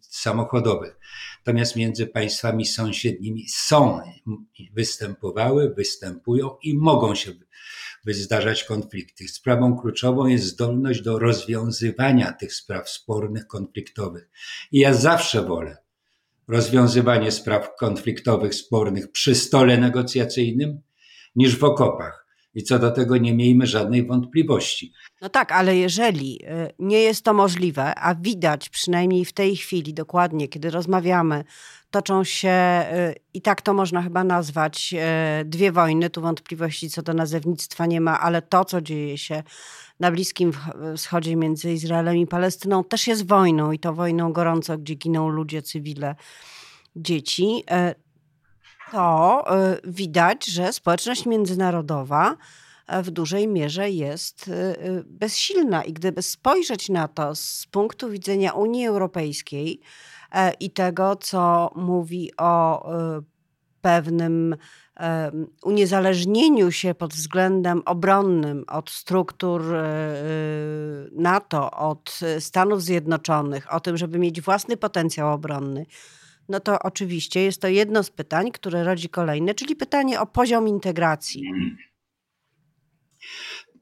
samochodowych. 0.00 0.98
Natomiast 1.46 1.76
między 1.76 2.06
państwami 2.06 2.66
sąsiednimi 2.66 3.48
są, 3.48 4.00
występowały, 4.72 5.74
występują 5.74 6.56
i 6.62 6.74
mogą 6.78 7.14
się 7.14 7.32
zdarzać 8.06 8.64
konflikty. 8.64 9.28
Sprawą 9.28 9.78
kluczową 9.78 10.26
jest 10.26 10.44
zdolność 10.44 11.02
do 11.02 11.18
rozwiązywania 11.18 12.32
tych 12.32 12.54
spraw 12.54 12.90
spornych, 12.90 13.46
konfliktowych. 13.46 14.28
I 14.72 14.78
ja 14.78 14.94
zawsze 14.94 15.42
wolę, 15.42 15.76
rozwiązywanie 16.50 17.30
spraw 17.30 17.76
konfliktowych, 17.76 18.54
spornych 18.54 19.12
przy 19.12 19.34
stole 19.34 19.78
negocjacyjnym 19.78 20.80
niż 21.36 21.58
w 21.58 21.64
okopach. 21.64 22.19
I 22.54 22.62
co 22.62 22.78
do 22.78 22.90
tego 22.90 23.16
nie 23.16 23.34
miejmy 23.34 23.66
żadnej 23.66 24.06
wątpliwości. 24.06 24.92
No 25.20 25.28
tak, 25.28 25.52
ale 25.52 25.76
jeżeli 25.76 26.44
y, 26.44 26.72
nie 26.78 27.00
jest 27.00 27.24
to 27.24 27.34
możliwe, 27.34 27.94
a 27.94 28.14
widać 28.14 28.68
przynajmniej 28.68 29.24
w 29.24 29.32
tej 29.32 29.56
chwili 29.56 29.94
dokładnie, 29.94 30.48
kiedy 30.48 30.70
rozmawiamy, 30.70 31.44
toczą 31.90 32.24
się, 32.24 32.84
y, 32.92 33.14
i 33.34 33.42
tak 33.42 33.62
to 33.62 33.74
można 33.74 34.02
chyba 34.02 34.24
nazwać, 34.24 34.94
y, 35.42 35.44
dwie 35.44 35.72
wojny, 35.72 36.10
tu 36.10 36.20
wątpliwości 36.20 36.90
co 36.90 37.02
do 37.02 37.14
nazewnictwa 37.14 37.86
nie 37.86 38.00
ma, 38.00 38.20
ale 38.20 38.42
to, 38.42 38.64
co 38.64 38.80
dzieje 38.80 39.18
się 39.18 39.42
na 40.00 40.10
Bliskim 40.10 40.52
Wschodzie 40.96 41.36
między 41.36 41.72
Izraelem 41.72 42.16
i 42.16 42.26
Palestyną, 42.26 42.84
też 42.84 43.06
jest 43.06 43.26
wojną 43.26 43.72
i 43.72 43.78
to 43.78 43.94
wojną 43.94 44.32
gorąco, 44.32 44.78
gdzie 44.78 44.94
giną 44.94 45.28
ludzie, 45.28 45.62
cywile, 45.62 46.14
dzieci. 46.96 47.64
To 48.92 49.44
widać, 49.84 50.46
że 50.46 50.72
społeczność 50.72 51.26
międzynarodowa 51.26 52.36
w 53.02 53.10
dużej 53.10 53.48
mierze 53.48 53.90
jest 53.90 54.48
y, 54.48 54.52
y, 54.52 55.04
bezsilna. 55.06 55.84
I 55.84 55.92
gdyby 55.92 56.22
spojrzeć 56.22 56.88
na 56.88 57.08
to 57.08 57.34
z 57.34 57.66
punktu 57.70 58.10
widzenia 58.10 58.52
Unii 58.52 58.86
Europejskiej 58.86 59.80
e, 60.32 60.52
i 60.52 60.70
tego, 60.70 61.16
co 61.16 61.70
mówi 61.76 62.30
o 62.36 62.88
y, 63.18 63.22
pewnym 63.80 64.56
uniezależnieniu 65.64 66.72
się 66.72 66.94
pod 66.94 67.14
względem 67.14 67.82
obronnym 67.86 68.64
od 68.68 68.90
struktur 68.90 69.62
NATO, 71.12 71.70
od 71.70 72.20
Stanów 72.38 72.82
Zjednoczonych, 72.82 73.74
o 73.74 73.80
tym, 73.80 73.96
żeby 73.96 74.18
mieć 74.18 74.40
własny 74.40 74.76
potencjał 74.76 75.32
obronny, 75.32 75.86
no 76.50 76.60
to 76.60 76.78
oczywiście 76.78 77.42
jest 77.42 77.62
to 77.62 77.68
jedno 77.68 78.02
z 78.02 78.10
pytań, 78.10 78.50
które 78.50 78.84
rodzi 78.84 79.08
kolejne, 79.08 79.54
czyli 79.54 79.76
pytanie 79.76 80.20
o 80.20 80.26
poziom 80.26 80.68
integracji. 80.68 81.42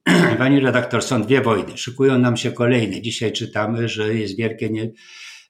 Pani 0.39 0.61
redaktor, 0.61 1.03
są 1.03 1.23
dwie 1.23 1.41
wojny. 1.41 1.79
Szykują 1.79 2.19
nam 2.19 2.37
się 2.37 2.53
kolejne. 2.53 3.03
Dzisiaj 3.03 3.33
czytamy, 3.33 3.89
że 3.89 4.15
jest 4.15 4.37
wielkie 4.37 4.71
nie, 4.71 4.93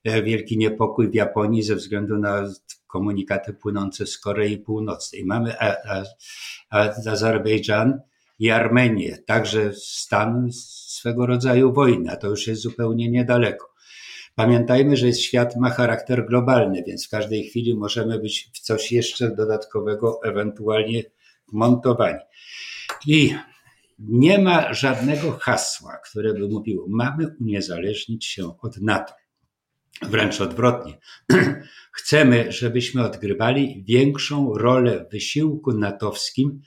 wielki 0.04 0.58
niepokój 0.58 1.10
w 1.10 1.14
Japonii 1.14 1.62
ze 1.62 1.76
względu 1.76 2.18
na 2.18 2.48
komunikaty 2.86 3.52
płynące 3.52 4.06
z 4.06 4.18
Korei 4.18 4.58
Północnej. 4.58 5.24
Mamy 5.24 5.54
Azerbejdżan 7.06 8.00
i 8.38 8.50
Armenię, 8.50 9.18
także 9.26 9.72
stan 9.72 10.48
swego 10.52 11.26
rodzaju 11.26 11.72
wojny, 11.72 12.10
a 12.10 12.16
to 12.16 12.28
już 12.28 12.46
jest 12.46 12.62
zupełnie 12.62 13.10
niedaleko. 13.10 13.74
Pamiętajmy, 14.38 14.96
że 14.96 15.12
świat 15.12 15.56
ma 15.56 15.70
charakter 15.70 16.26
globalny, 16.26 16.82
więc 16.86 17.06
w 17.06 17.10
każdej 17.10 17.48
chwili 17.48 17.74
możemy 17.74 18.18
być 18.18 18.50
w 18.54 18.60
coś 18.60 18.92
jeszcze 18.92 19.34
dodatkowego 19.34 20.20
ewentualnie 20.24 21.02
montowani. 21.52 22.18
I 23.06 23.34
nie 23.98 24.38
ma 24.38 24.74
żadnego 24.74 25.32
hasła, 25.32 25.96
które 26.10 26.34
by 26.34 26.48
mówiło, 26.48 26.86
mamy 26.88 27.36
uniezależnić 27.40 28.26
się 28.26 28.58
od 28.60 28.80
NATO. 28.80 29.14
Wręcz 30.02 30.40
odwrotnie. 30.40 30.98
Chcemy, 31.98 32.52
żebyśmy 32.52 33.04
odgrywali 33.04 33.84
większą 33.88 34.54
rolę 34.54 35.04
w 35.04 35.12
wysiłku 35.12 35.72
natowskim, 35.72 36.60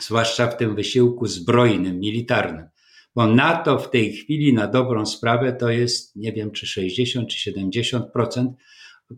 zwłaszcza 0.00 0.46
w 0.46 0.56
tym 0.56 0.74
wysiłku 0.74 1.26
zbrojnym, 1.26 2.00
militarnym. 2.00 2.68
Bo 3.14 3.26
NATO 3.26 3.78
w 3.78 3.90
tej 3.90 4.12
chwili 4.12 4.54
na 4.54 4.66
dobrą 4.66 5.06
sprawę 5.06 5.52
to 5.52 5.70
jest, 5.70 6.16
nie 6.16 6.32
wiem, 6.32 6.50
czy 6.50 6.66
60 6.66 7.28
czy 7.28 7.52
70% 7.52 8.52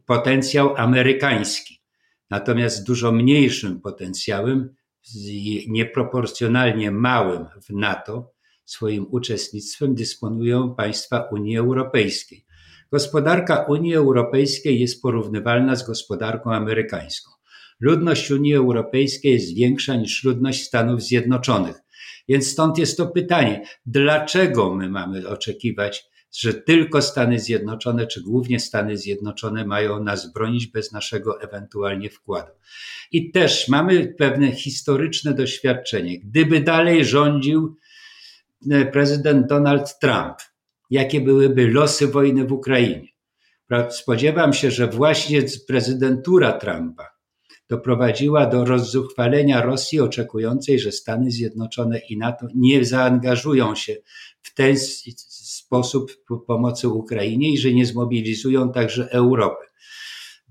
potencjał 0.07 0.77
amerykański. 0.77 1.83
Natomiast 2.31 2.87
dużo 2.87 3.13
mniejszym 3.13 3.81
potencjałem 3.81 4.75
nieproporcjonalnie 5.69 6.91
małym 6.91 7.47
w 7.63 7.71
NATO 7.71 8.33
swoim 8.65 9.07
uczestnictwem 9.11 9.95
dysponują 9.95 10.75
państwa 10.75 11.29
Unii 11.33 11.57
Europejskiej. 11.57 12.47
Gospodarka 12.93 13.65
Unii 13.69 13.95
Europejskiej 13.95 14.81
jest 14.81 15.03
porównywalna 15.03 15.77
z 15.77 15.87
gospodarką 15.87 16.53
amerykańską. 16.53 17.31
Ludność 17.81 18.31
Unii 18.31 18.55
Europejskiej 18.55 19.33
jest 19.33 19.55
większa 19.55 19.97
niż 19.97 20.25
ludność 20.25 20.65
Stanów 20.65 21.03
Zjednoczonych. 21.03 21.86
Więc 22.29 22.47
stąd 22.47 22.79
jest 22.79 22.97
to 22.97 23.07
pytanie, 23.07 23.63
dlaczego 23.87 24.75
my 24.75 24.89
mamy 24.89 25.29
oczekiwać 25.29 26.11
że 26.39 26.55
tylko 26.55 27.03
Stany 27.03 27.41
Zjednoczone, 27.41 28.07
czy 28.07 28.23
głównie 28.23 28.61
Stany 28.61 28.97
Zjednoczone 28.97 29.67
mają 29.67 30.05
nas 30.05 30.33
bronić 30.33 30.67
bez 30.67 30.93
naszego 30.93 31.41
ewentualnie 31.41 32.11
wkładu. 32.11 32.53
I 33.13 33.31
też 33.31 33.69
mamy 33.69 34.15
pewne 34.19 34.53
historyczne 34.53 35.35
doświadczenie. 35.35 36.21
Gdyby 36.21 36.61
dalej 36.61 37.05
rządził 37.05 37.77
e, 38.71 38.87
prezydent 38.87 39.47
Donald 39.47 39.99
Trump, 39.99 40.37
jakie 40.91 41.21
byłyby 41.21 41.69
losy 41.69 42.07
wojny 42.07 42.45
w 42.45 42.53
Ukrainie? 42.53 43.09
Spodziewam 43.91 44.53
się, 44.53 44.71
że 44.71 44.87
właśnie 44.87 45.43
prezydentura 45.69 46.53
Trumpa 46.53 47.16
doprowadziła 47.69 48.47
do 48.47 48.65
rozzuchwalenia 48.65 49.63
Rosji, 49.63 50.01
oczekującej, 50.01 50.79
że 50.79 50.93
Stany 50.93 51.31
Zjednoczone 51.31 51.99
i 51.99 52.19
NATO 52.19 52.47
nie 52.55 52.85
zaangażują 52.85 53.75
się 53.75 53.97
w 54.43 54.55
ten 54.55 54.77
sposób 55.57 56.25
pomocy 56.47 56.89
Ukrainie 56.89 57.53
i 57.53 57.59
że 57.59 57.73
nie 57.73 57.87
zmobilizują 57.87 58.73
także 58.73 59.11
Europy. 59.11 59.67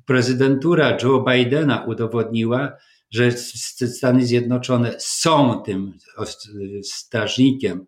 Prezydentura 0.05 0.97
Joe 1.03 1.25
Bidena 1.27 1.85
udowodniła, 1.87 2.71
że 3.11 3.31
Stany 3.31 4.25
Zjednoczone 4.25 4.95
są 4.99 5.61
tym 5.65 5.93
strażnikiem 6.83 7.85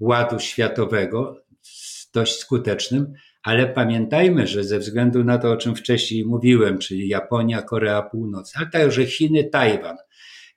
ładu 0.00 0.38
światowego, 0.38 1.42
dość 2.14 2.38
skutecznym, 2.38 3.12
ale 3.42 3.66
pamiętajmy, 3.66 4.46
że 4.46 4.64
ze 4.64 4.78
względu 4.78 5.24
na 5.24 5.38
to, 5.38 5.50
o 5.50 5.56
czym 5.56 5.76
wcześniej 5.76 6.24
mówiłem, 6.24 6.78
czyli 6.78 7.08
Japonia, 7.08 7.62
Korea 7.62 8.02
Północna, 8.02 8.60
ale 8.60 8.70
także 8.70 9.06
Chiny, 9.06 9.44
Tajwan, 9.44 9.96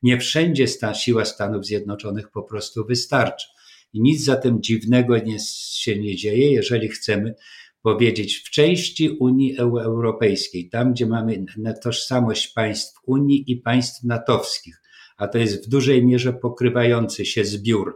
nie 0.03 0.19
wszędzie 0.19 0.67
sta, 0.67 0.93
siła 0.93 1.25
Stanów 1.25 1.65
Zjednoczonych 1.65 2.31
po 2.31 2.43
prostu 2.43 2.85
wystarczy. 2.85 3.47
I 3.93 4.01
nic 4.01 4.23
za 4.23 4.35
tym 4.35 4.61
dziwnego 4.61 5.17
nie, 5.17 5.37
się 5.69 5.99
nie 5.99 6.15
dzieje, 6.15 6.51
jeżeli 6.51 6.87
chcemy 6.87 7.35
powiedzieć 7.81 8.35
w 8.37 8.49
części 8.49 9.09
Unii 9.09 9.57
Europejskiej, 9.59 10.69
tam 10.69 10.93
gdzie 10.93 11.05
mamy 11.05 11.45
tożsamość 11.83 12.47
państw 12.47 12.99
Unii 13.05 13.51
i 13.51 13.57
państw 13.57 14.03
natowskich, 14.03 14.81
a 15.17 15.27
to 15.27 15.37
jest 15.37 15.65
w 15.65 15.69
dużej 15.69 16.05
mierze 16.05 16.33
pokrywający 16.33 17.25
się 17.25 17.45
zbiór 17.45 17.95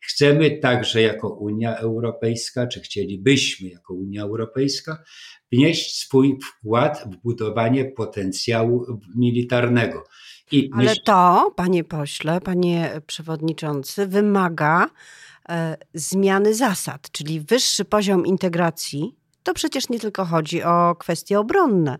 Chcemy 0.00 0.58
także 0.58 1.02
jako 1.02 1.28
Unia 1.28 1.76
Europejska, 1.76 2.66
czy 2.66 2.80
chcielibyśmy 2.80 3.68
jako 3.68 3.94
Unia 3.94 4.22
Europejska, 4.22 5.02
wnieść 5.52 5.98
swój 5.98 6.38
wkład 6.42 7.04
w 7.06 7.16
budowanie 7.22 7.84
potencjału 7.84 8.86
militarnego. 9.16 10.04
I 10.52 10.70
Ale 10.72 10.84
myśl... 10.84 11.00
to, 11.04 11.52
panie 11.56 11.84
pośle, 11.84 12.40
panie 12.40 13.00
przewodniczący, 13.06 14.06
wymaga 14.06 14.90
e, 15.48 15.76
zmiany 15.94 16.54
zasad, 16.54 17.10
czyli 17.12 17.40
wyższy 17.40 17.84
poziom 17.84 18.26
integracji. 18.26 19.16
To 19.42 19.54
przecież 19.54 19.88
nie 19.88 20.00
tylko 20.00 20.24
chodzi 20.24 20.62
o 20.62 20.96
kwestie 20.98 21.38
obronne. 21.38 21.98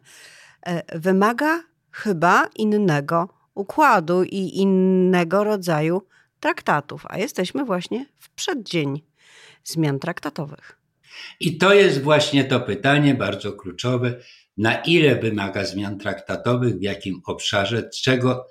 E, 0.67 0.99
wymaga 0.99 1.63
chyba 1.91 2.47
innego 2.57 3.29
układu 3.55 4.23
i 4.23 4.59
innego 4.59 5.45
rodzaju 5.45 6.03
traktatów, 6.41 7.03
a 7.09 7.19
jesteśmy 7.19 7.65
właśnie 7.65 8.07
w 8.19 8.31
przeddzień 8.31 9.03
zmian 9.65 9.99
traktatowych. 9.99 10.79
I 11.41 11.59
to 11.59 11.75
jest 11.75 12.03
właśnie 12.03 12.45
to 12.45 12.61
pytanie 12.61 13.15
bardzo 13.15 13.53
kluczowe, 13.53 14.21
na 14.57 14.75
ile 14.75 15.17
wymaga 15.17 15.65
zmian 15.65 15.99
traktatowych, 15.99 16.79
w 16.79 16.83
jakim 16.83 17.21
obszarze, 17.27 17.91
czego, 18.03 18.49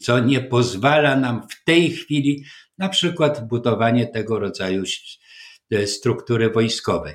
co 0.00 0.18
nie 0.18 0.40
pozwala 0.40 1.16
nam 1.16 1.46
w 1.48 1.64
tej 1.64 1.90
chwili 1.90 2.44
na 2.78 2.88
przykład 2.88 3.48
budowanie 3.48 4.06
tego 4.06 4.38
rodzaju 4.38 4.82
struktury 5.86 6.50
wojskowej. 6.50 7.14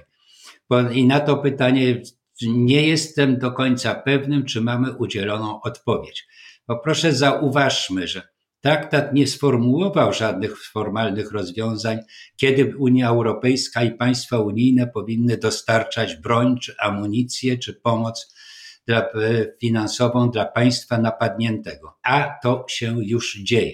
I 0.91 1.05
na 1.05 1.19
to 1.19 1.37
pytanie 1.37 2.01
nie 2.41 2.87
jestem 2.87 3.39
do 3.39 3.51
końca 3.51 3.95
pewnym, 3.95 4.45
czy 4.45 4.61
mamy 4.61 4.91
udzieloną 4.91 5.61
odpowiedź. 5.61 6.27
Bo 6.67 6.79
proszę 6.79 7.13
zauważmy, 7.13 8.07
że 8.07 8.32
Traktat 8.63 9.13
nie 9.13 9.27
sformułował 9.27 10.13
żadnych 10.13 10.65
formalnych 10.65 11.31
rozwiązań, 11.31 11.99
kiedy 12.37 12.77
Unia 12.77 13.09
Europejska 13.09 13.83
i 13.83 13.91
państwa 13.91 14.39
unijne 14.39 14.87
powinny 14.87 15.37
dostarczać 15.37 16.15
broń, 16.15 16.59
czy 16.59 16.75
amunicję, 16.79 17.57
czy 17.57 17.73
pomoc 17.73 18.35
dla, 18.87 18.99
e, 18.99 19.07
finansową 19.61 20.31
dla 20.31 20.45
państwa 20.45 20.97
napadniętego. 20.97 21.97
A 22.03 22.39
to 22.43 22.65
się 22.69 22.95
już 23.05 23.37
dzieje. 23.37 23.73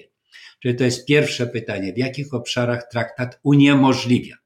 Czyli 0.62 0.76
to 0.76 0.84
jest 0.84 1.06
pierwsze 1.06 1.46
pytanie, 1.46 1.92
w 1.92 1.98
jakich 1.98 2.34
obszarach 2.34 2.88
traktat 2.90 3.40
uniemożliwia 3.42 4.39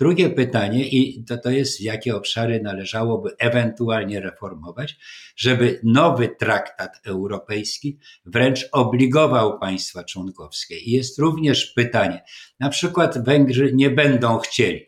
Drugie 0.00 0.30
pytanie, 0.30 0.88
i 0.88 1.24
to, 1.24 1.38
to 1.38 1.50
jest, 1.50 1.80
jakie 1.80 2.16
obszary 2.16 2.60
należałoby 2.62 3.30
ewentualnie 3.38 4.20
reformować, 4.20 4.96
żeby 5.36 5.80
nowy 5.84 6.28
traktat 6.28 7.00
europejski 7.04 7.98
wręcz 8.24 8.68
obligował 8.72 9.58
państwa 9.58 10.04
członkowskie. 10.04 10.78
I 10.78 10.90
jest 10.90 11.18
również 11.18 11.66
pytanie, 11.66 12.22
na 12.60 12.68
przykład 12.68 13.24
Węgrzy 13.24 13.72
nie 13.74 13.90
będą 13.90 14.38
chcieli, 14.38 14.86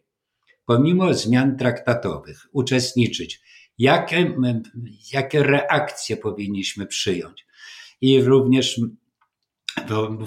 pomimo 0.67 1.15
zmian 1.15 1.57
traktatowych, 1.57 2.47
uczestniczyć. 2.53 3.41
Jakie, 3.79 4.37
jakie 5.13 5.43
reakcje 5.43 6.17
powinniśmy 6.17 6.87
przyjąć? 6.87 7.47
I 8.01 8.23
również 8.23 8.81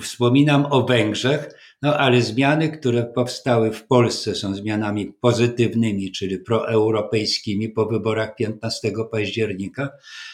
wspominam 0.02 0.66
o 0.66 0.86
Węgrzech, 0.86 1.50
no 1.82 1.98
ale 1.98 2.22
zmiany, 2.22 2.70
które 2.70 3.04
powstały 3.04 3.72
w 3.72 3.88
Polsce 3.88 4.36
są 4.36 4.56
zmianami 4.56 5.14
pozytywnymi, 5.22 6.12
czyli 6.12 6.40
proeuropejskimi 6.40 7.70
po 7.70 7.86
wyborach 7.86 8.36
15 8.36 8.92
października, 9.12 9.90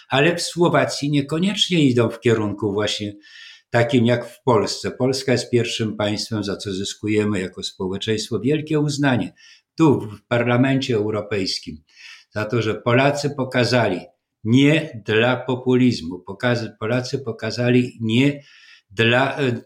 ale 0.09 0.35
w 0.35 0.41
Słowacji 0.41 1.11
niekoniecznie 1.11 1.83
idą 1.83 2.09
w 2.09 2.19
kierunku 2.19 2.73
właśnie 2.73 3.13
takim 3.69 4.05
jak 4.05 4.29
w 4.29 4.43
Polsce. 4.43 4.91
Polska 4.91 5.31
jest 5.31 5.49
pierwszym 5.49 5.97
państwem, 5.97 6.43
za 6.43 6.57
co 6.57 6.73
zyskujemy 6.73 7.39
jako 7.39 7.63
społeczeństwo 7.63 8.39
wielkie 8.39 8.79
uznanie 8.79 9.33
tu 9.77 10.01
w 10.01 10.27
Parlamencie 10.27 10.95
Europejskim, 10.95 11.83
za 12.31 12.45
to, 12.45 12.61
że 12.61 12.75
Polacy 12.75 13.29
pokazali 13.29 13.99
nie 14.43 15.01
dla 15.05 15.37
populizmu, 15.37 16.23
Polacy 16.79 17.19
pokazali 17.19 17.97
nie 18.01 18.43
dla 18.91 19.37
e, 19.37 19.61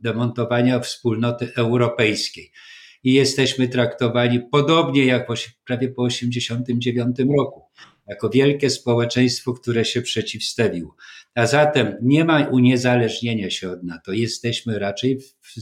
demontowania 0.00 0.80
wspólnoty 0.80 1.52
europejskiej. 1.56 2.52
I 3.02 3.12
jesteśmy 3.12 3.68
traktowani 3.68 4.40
podobnie 4.52 5.06
jak 5.06 5.26
prawie 5.64 5.88
po 5.88 6.08
1989 6.08 7.16
roku, 7.38 7.62
jako 8.06 8.30
wielkie 8.30 8.70
społeczeństwo, 8.70 9.52
które 9.52 9.84
się 9.84 10.02
przeciwstawiło. 10.02 10.96
A 11.34 11.46
zatem 11.46 11.96
nie 12.02 12.24
ma 12.24 12.46
uniezależnienia 12.46 13.50
się 13.50 13.70
od 13.70 13.82
NATO. 13.82 14.12
Jesteśmy 14.12 14.78
raczej 14.78 15.20
w, 15.20 15.54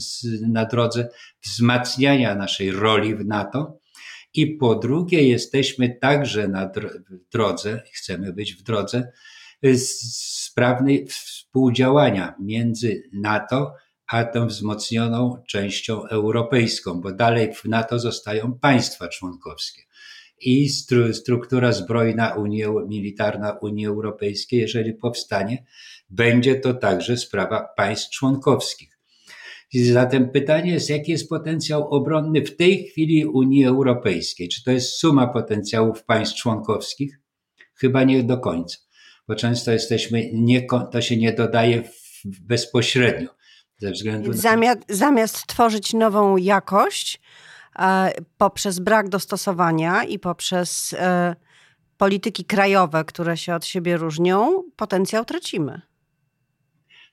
na 0.47 0.65
drodze 0.65 1.09
wzmacniania 1.43 2.35
naszej 2.35 2.71
roli 2.71 3.15
w 3.15 3.25
NATO. 3.25 3.79
I 4.33 4.47
po 4.47 4.75
drugie, 4.75 5.27
jesteśmy 5.27 5.97
także 6.01 6.47
na 6.47 6.71
drodze, 7.31 7.81
chcemy 7.93 8.33
być 8.33 8.53
w 8.55 8.63
drodze 8.63 9.11
sprawnej 9.63 11.07
współdziałania 11.07 12.35
między 12.39 13.03
NATO 13.13 13.73
a 14.07 14.23
tą 14.23 14.47
wzmocnioną 14.47 15.43
częścią 15.47 16.03
europejską, 16.07 17.01
bo 17.01 17.11
dalej 17.11 17.53
w 17.53 17.65
NATO 17.65 17.99
zostają 17.99 18.59
państwa 18.59 19.07
członkowskie. 19.07 19.81
I 20.41 20.69
stru, 20.69 21.13
struktura 21.13 21.71
zbrojna 21.71 22.33
Unii, 22.33 22.63
militarna 22.87 23.51
Unii 23.51 23.87
Europejskiej, 23.87 24.59
jeżeli 24.59 24.93
powstanie, 24.93 25.65
będzie 26.09 26.55
to 26.55 26.73
także 26.73 27.17
sprawa 27.17 27.67
państw 27.77 28.09
członkowskich. 28.09 28.97
Zatem 29.73 30.29
pytanie 30.29 30.71
jest, 30.71 30.89
jaki 30.89 31.11
jest 31.11 31.29
potencjał 31.29 31.87
obronny 31.87 32.41
w 32.41 32.55
tej 32.55 32.83
chwili 32.83 33.25
Unii 33.25 33.65
Europejskiej? 33.65 34.49
Czy 34.49 34.63
to 34.63 34.71
jest 34.71 34.89
suma 34.89 35.27
potencjałów 35.27 36.03
państw 36.03 36.35
członkowskich? 36.35 37.19
Chyba 37.75 38.03
nie 38.03 38.23
do 38.23 38.37
końca 38.37 38.86
bo 39.27 39.35
często 39.35 39.71
jesteśmy, 39.71 40.29
nie, 40.33 40.67
to 40.91 41.01
się 41.01 41.17
nie 41.17 41.33
dodaje 41.33 41.83
bezpośrednio. 42.25 43.29
Ze 43.77 43.91
względu 43.91 44.31
na... 44.31 44.37
zamiast, 44.37 44.79
zamiast 44.89 45.47
tworzyć 45.47 45.93
nową 45.93 46.37
jakość 46.37 47.21
e, 47.79 48.11
poprzez 48.37 48.79
brak 48.79 49.09
dostosowania 49.09 50.03
i 50.03 50.19
poprzez 50.19 50.95
e, 50.99 51.35
polityki 51.97 52.45
krajowe, 52.45 53.05
które 53.05 53.37
się 53.37 53.55
od 53.55 53.65
siebie 53.65 53.97
różnią, 53.97 54.63
potencjał 54.75 55.25
tracimy. 55.25 55.81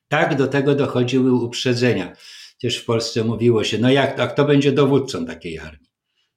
Tak, 0.08 0.36
do 0.36 0.46
tego 0.46 0.74
dochodziły 0.74 1.32
uprzedzenia. 1.32 2.12
Przecież 2.58 2.82
w 2.82 2.84
Polsce 2.84 3.24
mówiło 3.24 3.64
się, 3.64 3.78
no 3.78 3.90
jak, 3.90 4.20
a 4.20 4.26
kto 4.26 4.44
będzie 4.44 4.72
dowódcą 4.72 5.26
takiej 5.26 5.58
armii? 5.58 5.88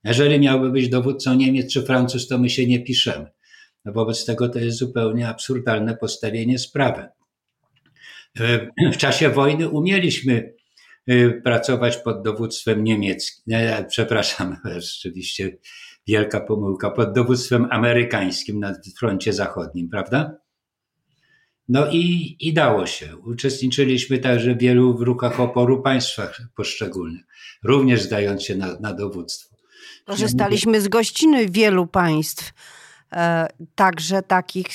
Jeżeli 0.04 0.40
miałby 0.40 0.70
być 0.72 0.90
dowódcą 0.90 1.34
Niemiec 1.34 1.74
czy 1.74 1.82
Francuz, 1.82 2.28
to 2.28 2.38
my 2.38 2.50
się 2.50 2.68
nie 2.68 2.80
piszemy. 2.84 3.32
Wobec 3.93 4.26
tego 4.26 4.50
to 4.50 4.60
jest 4.60 4.78
zupełnie 4.78 5.28
absurdalne 5.28 5.97
postawienie 5.97 6.60
sprawy. 6.60 7.08
E, 8.39 8.91
w 8.91 8.97
czasie 8.97 9.30
wojny 9.30 9.69
umieliśmy 9.69 10.54
e, 11.08 11.30
pracować 11.30 11.97
pod 11.97 12.23
dowództwem 12.23 12.84
niemieckim, 12.84 13.43
nie, 13.47 13.86
przepraszam, 13.89 14.58
rzeczywiście 14.78 15.58
wielka 16.08 16.41
pomyłka, 16.41 16.91
pod 16.91 17.13
dowództwem 17.13 17.67
amerykańskim 17.71 18.60
na 18.60 18.73
froncie 19.00 19.34
zachodnim, 19.34 19.89
prawda? 19.89 20.38
No 21.69 21.91
i, 21.91 22.36
i 22.39 22.54
dało 22.54 22.86
się. 22.86 23.17
Uczestniczyliśmy 23.17 24.17
także 24.17 24.56
w 24.56 24.60
wielu 24.60 25.04
ruchach 25.04 25.39
oporu 25.39 25.82
państwach 25.82 26.41
poszczególnych, 26.56 27.23
również 27.63 28.02
zdając 28.02 28.43
się 28.43 28.56
na, 28.56 28.80
na 28.80 28.93
dowództwo. 28.93 29.56
Korzystaliśmy 30.06 30.82
z 30.82 30.88
gościny 30.88 31.50
wielu 31.50 31.88
państw 31.88 32.54
E, 32.54 32.77
także 33.76 34.22
takich, 34.22 34.67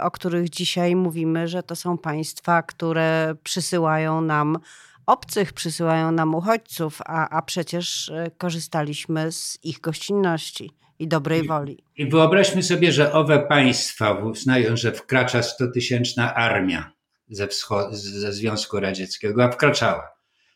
o 0.00 0.10
których 0.10 0.50
dzisiaj 0.50 0.96
mówimy, 0.96 1.48
że 1.48 1.62
to 1.62 1.76
są 1.76 1.98
państwa, 1.98 2.62
które 2.62 3.34
przysyłają 3.42 4.20
nam 4.20 4.58
obcych, 5.06 5.52
przysyłają 5.52 6.12
nam 6.12 6.34
uchodźców, 6.34 6.98
a, 7.06 7.28
a 7.28 7.42
przecież 7.42 8.08
e, 8.08 8.30
korzystaliśmy 8.38 9.32
z 9.32 9.58
ich 9.62 9.80
gościnności 9.80 10.70
i 10.98 11.08
dobrej 11.08 11.46
woli. 11.46 11.84
I 11.96 12.06
wyobraźmy 12.06 12.62
sobie, 12.62 12.92
że 12.92 13.12
owe 13.12 13.38
państwa 13.38 14.12
uznają, 14.12 14.76
że 14.76 14.92
wkracza 14.92 15.40
100-tysięczna 15.40 16.32
armia 16.34 16.92
ze, 17.28 17.48
ze 17.90 18.32
Związku 18.32 18.80
Radzieckiego, 18.80 19.44
a 19.44 19.50
wkraczała. 19.50 20.08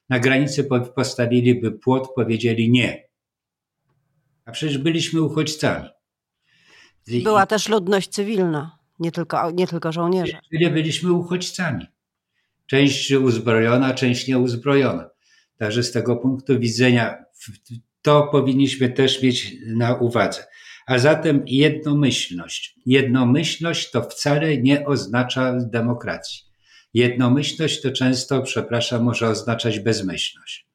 Na 0.09 0.19
granicy 0.19 0.69
postawiliby 0.95 1.73
płot, 1.73 2.09
powiedzieli 2.15 2.71
nie. 2.71 3.09
A 4.45 4.53
przecież 4.53 4.79
byliśmy 4.79 5.23
uchodźcami. 5.23 5.89
Była 7.25 7.47
też 7.47 7.69
ludność 7.69 8.09
cywilna, 8.09 8.79
nie 8.99 9.12
tylko, 9.12 9.51
nie 9.51 9.66
tylko 9.66 9.92
żołnierze. 9.92 10.38
Czyli 10.53 10.71
byliśmy 10.71 11.12
uchodźcami. 11.12 11.87
Część 12.66 13.12
uzbrojona, 13.12 13.95
część 13.95 14.29
nieuzbrojona. 14.29 15.11
Także 15.59 15.83
z 15.83 15.92
tego 15.92 16.16
punktu 16.16 16.59
widzenia 16.59 17.25
to 18.03 18.29
powinniśmy 18.33 18.88
też 18.88 19.23
mieć 19.23 19.57
na 19.66 19.95
uwadze. 19.95 20.45
A 20.87 20.99
zatem 20.99 21.42
jednomyślność. 21.47 22.75
Jednomyślność 22.87 23.90
to 23.90 24.03
wcale 24.03 24.59
nie 24.59 24.87
oznacza 24.87 25.55
demokracji. 25.61 26.42
Jednomyślność 26.95 27.83
to 27.83 27.90
często, 27.90 28.42
przepraszam, 28.42 29.03
może 29.03 29.29
oznaczać 29.29 29.81
bezmyślność. 29.81 30.66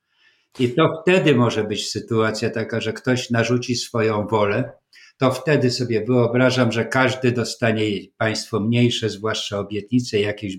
I 0.60 0.70
to 0.70 1.02
wtedy 1.02 1.36
może 1.36 1.64
być 1.64 1.90
sytuacja 1.90 2.50
taka, 2.50 2.82
że 2.82 2.94
ktoś 2.94 3.30
narzuci 3.30 3.76
swoją 3.76 4.28
wolę, 4.28 4.72
to 5.22 5.32
wtedy 5.32 5.72
sobie 5.72 6.06
wyobrażam, 6.06 6.72
że 6.72 6.86
każdy 6.86 7.32
dostanie 7.32 7.86
państwo 8.18 8.60
mniejsze, 8.60 9.10
zwłaszcza 9.10 9.60
obietnice 9.60 10.20
jakichś 10.20 10.56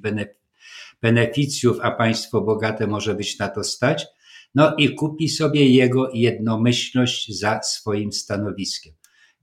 beneficjów, 1.03 1.79
a 1.83 1.91
państwo 1.91 2.41
bogate 2.41 2.87
może 2.87 3.15
być 3.15 3.39
na 3.39 3.49
to 3.49 3.65
stać, 3.65 4.07
no 4.55 4.75
i 4.79 4.95
kupi 4.95 5.29
sobie 5.29 5.69
jego 5.69 6.11
jednomyślność 6.15 7.39
za 7.39 7.63
swoim 7.63 8.13
stanowiskiem. 8.13 8.95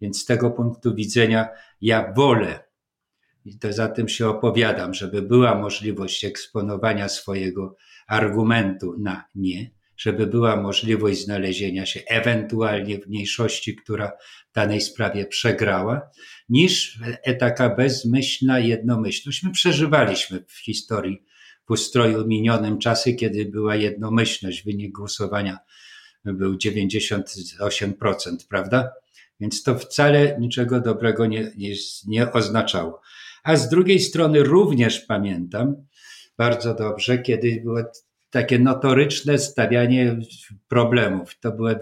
Więc 0.02 0.22
z 0.22 0.26
tego 0.26 0.52
punktu 0.52 0.96
widzenia 0.96 1.50
ja 1.82 2.14
wolę, 2.14 2.60
i 3.46 3.60
to 3.60 3.74
za 3.74 3.88
tym 3.88 4.10
się 4.10 4.28
opowiadam, 4.28 4.94
żeby 4.94 5.22
była 5.22 5.56
możliwość 5.56 6.26
eksponowania 6.26 7.10
swojego 7.10 7.76
argumentu 8.08 8.96
na 9.00 9.26
nie, 9.36 9.72
żeby 10.00 10.28
była 10.28 10.56
możliwość 10.56 11.24
znalezienia 11.24 11.86
się 11.86 12.00
ewentualnie 12.08 13.00
w 13.00 13.08
mniejszości, 13.08 13.76
która 13.76 14.12
w 14.52 14.54
danej 14.56 14.82
sprawie 14.82 15.26
przegrała, 15.26 16.10
niż 16.50 17.00
taka 17.40 17.76
bezmyślna 17.76 18.60
jednomyślność. 18.60 19.44
My 19.44 19.52
przeżywaliśmy 19.52 20.46
w 20.48 20.58
historii, 20.58 21.24
w 21.68 21.72
ustroju 21.72 22.28
minionym 22.28 22.80
czasy, 22.80 23.14
kiedy 23.14 23.46
była 23.46 23.76
jednomyślność. 23.76 24.64
Wynik 24.64 24.92
głosowania 24.92 25.58
był 26.26 26.56
98%, 26.56 28.36
prawda? 28.50 28.92
Więc 29.40 29.64
to 29.64 29.80
wcale 29.80 30.38
niczego 30.40 30.82
dobrego 30.82 31.26
nie, 31.26 31.52
nie, 31.58 31.74
nie 32.08 32.32
oznaczało. 32.32 33.02
A 33.44 33.56
z 33.56 33.70
drugiej 33.70 34.00
strony 34.00 34.44
również 34.44 35.00
pamiętam 35.00 35.76
bardzo 36.38 36.76
dobrze, 36.76 37.18
kiedy 37.18 37.62
było 37.64 37.84
takie 38.30 38.60
notoryczne 38.60 39.38
stawianie 39.38 40.20
problemów. 40.68 41.40
To 41.40 41.52
była 41.52 41.76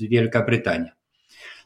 Wielka 0.00 0.44
Brytania. 0.44 0.92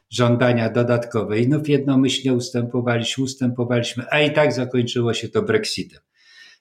Żądania 0.09 0.69
dodatkowe. 0.69 1.39
I 1.39 1.47
no 1.47 1.61
jednomyślnie 1.67 2.33
ustępowaliśmy, 2.33 3.23
ustępowaliśmy, 3.23 4.05
a 4.11 4.21
i 4.21 4.33
tak 4.33 4.53
zakończyło 4.53 5.13
się 5.13 5.29
to 5.29 5.41
Brexitem. 5.41 5.99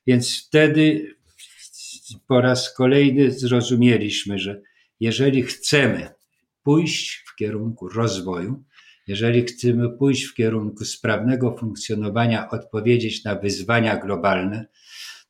Więc 0.06 0.46
wtedy 0.46 1.14
po 2.26 2.40
raz 2.40 2.74
kolejny 2.74 3.30
zrozumieliśmy, 3.30 4.38
że 4.38 4.60
jeżeli 5.00 5.42
chcemy 5.42 6.08
pójść 6.62 7.24
w 7.26 7.36
kierunku 7.36 7.88
rozwoju, 7.88 8.64
jeżeli 9.06 9.42
chcemy 9.42 9.90
pójść 9.90 10.24
w 10.24 10.34
kierunku 10.34 10.84
sprawnego 10.84 11.56
funkcjonowania, 11.56 12.50
odpowiedzieć 12.50 13.24
na 13.24 13.34
wyzwania 13.34 13.96
globalne, 13.96 14.66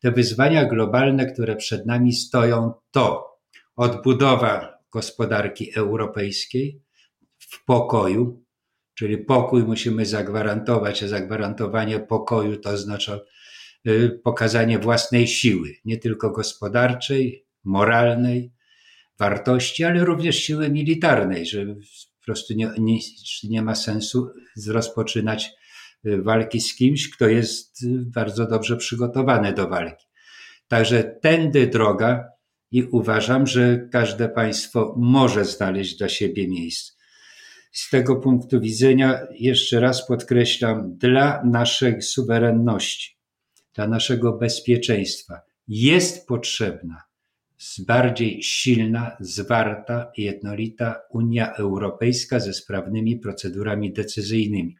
te 0.05 0.13
wyzwania 0.13 0.65
globalne, 0.65 1.27
które 1.27 1.57
przed 1.57 1.87
nami 1.87 2.13
stoją, 2.13 2.73
to 2.91 3.37
odbudowa 3.77 4.79
gospodarki 4.93 5.75
europejskiej 5.77 6.83
w 7.39 7.65
pokoju, 7.65 8.45
czyli 8.95 9.19
pokój 9.19 9.65
musimy 9.65 10.07
zagwarantować, 10.07 11.03
a 11.03 11.09
zagwarantowanie 11.09 12.01
pokoju 12.01 12.57
to 12.57 12.71
oznacza 12.71 13.21
y, 13.87 14.21
pokazanie 14.25 14.79
własnej 14.79 15.27
siły, 15.27 15.75
nie 15.85 15.99
tylko 15.99 16.31
gospodarczej, 16.31 17.47
moralnej, 17.65 18.53
wartości, 19.19 19.85
ale 19.85 20.05
również 20.05 20.37
siły 20.37 20.71
militarnej, 20.71 21.47
że 21.47 21.67
po 21.67 22.25
prostu 22.25 22.55
nie, 22.55 22.71
nie, 22.79 22.99
nie 23.45 23.63
ma 23.63 23.75
sensu 23.75 24.31
rozpoczynać 24.69 25.53
walki 26.05 26.61
z 26.61 26.75
kimś, 26.75 27.11
kto 27.11 27.29
jest 27.29 27.83
y, 27.83 27.87
bardzo 28.07 28.47
dobrze 28.47 28.77
przygotowany 28.77 29.53
do 29.53 29.69
walki. 29.69 30.07
Także 30.69 31.05
tędy 31.05 31.67
droga 31.67 32.29
i 32.71 32.83
uważam, 32.83 33.47
że 33.47 33.89
każde 33.93 34.29
państwo 34.29 34.95
może 34.99 35.45
znaleźć 35.45 35.97
dla 35.97 36.09
siebie 36.09 36.49
miejsce. 36.49 36.93
Z 37.73 37.91
tego 37.91 38.17
punktu 38.17 38.61
widzenia, 38.61 39.21
jeszcze 39.39 39.81
raz 39.81 40.07
podkreślam, 40.07 40.97
dla 40.97 41.43
naszej 41.45 42.03
suwerenności, 42.03 43.19
dla 43.75 43.89
naszego 43.89 44.33
bezpieczeństwa 44.33 45.41
jest 45.69 46.27
potrzebna 46.27 47.03
bardziej 47.87 48.43
silna, 48.43 49.17
zwarta, 49.21 50.13
jednolita 50.17 51.01
Unia 51.11 51.53
Europejska 51.53 52.41
ze 52.41 52.53
sprawnymi 52.53 53.17
procedurami 53.17 53.93
decyzyjnymi. 53.93 54.77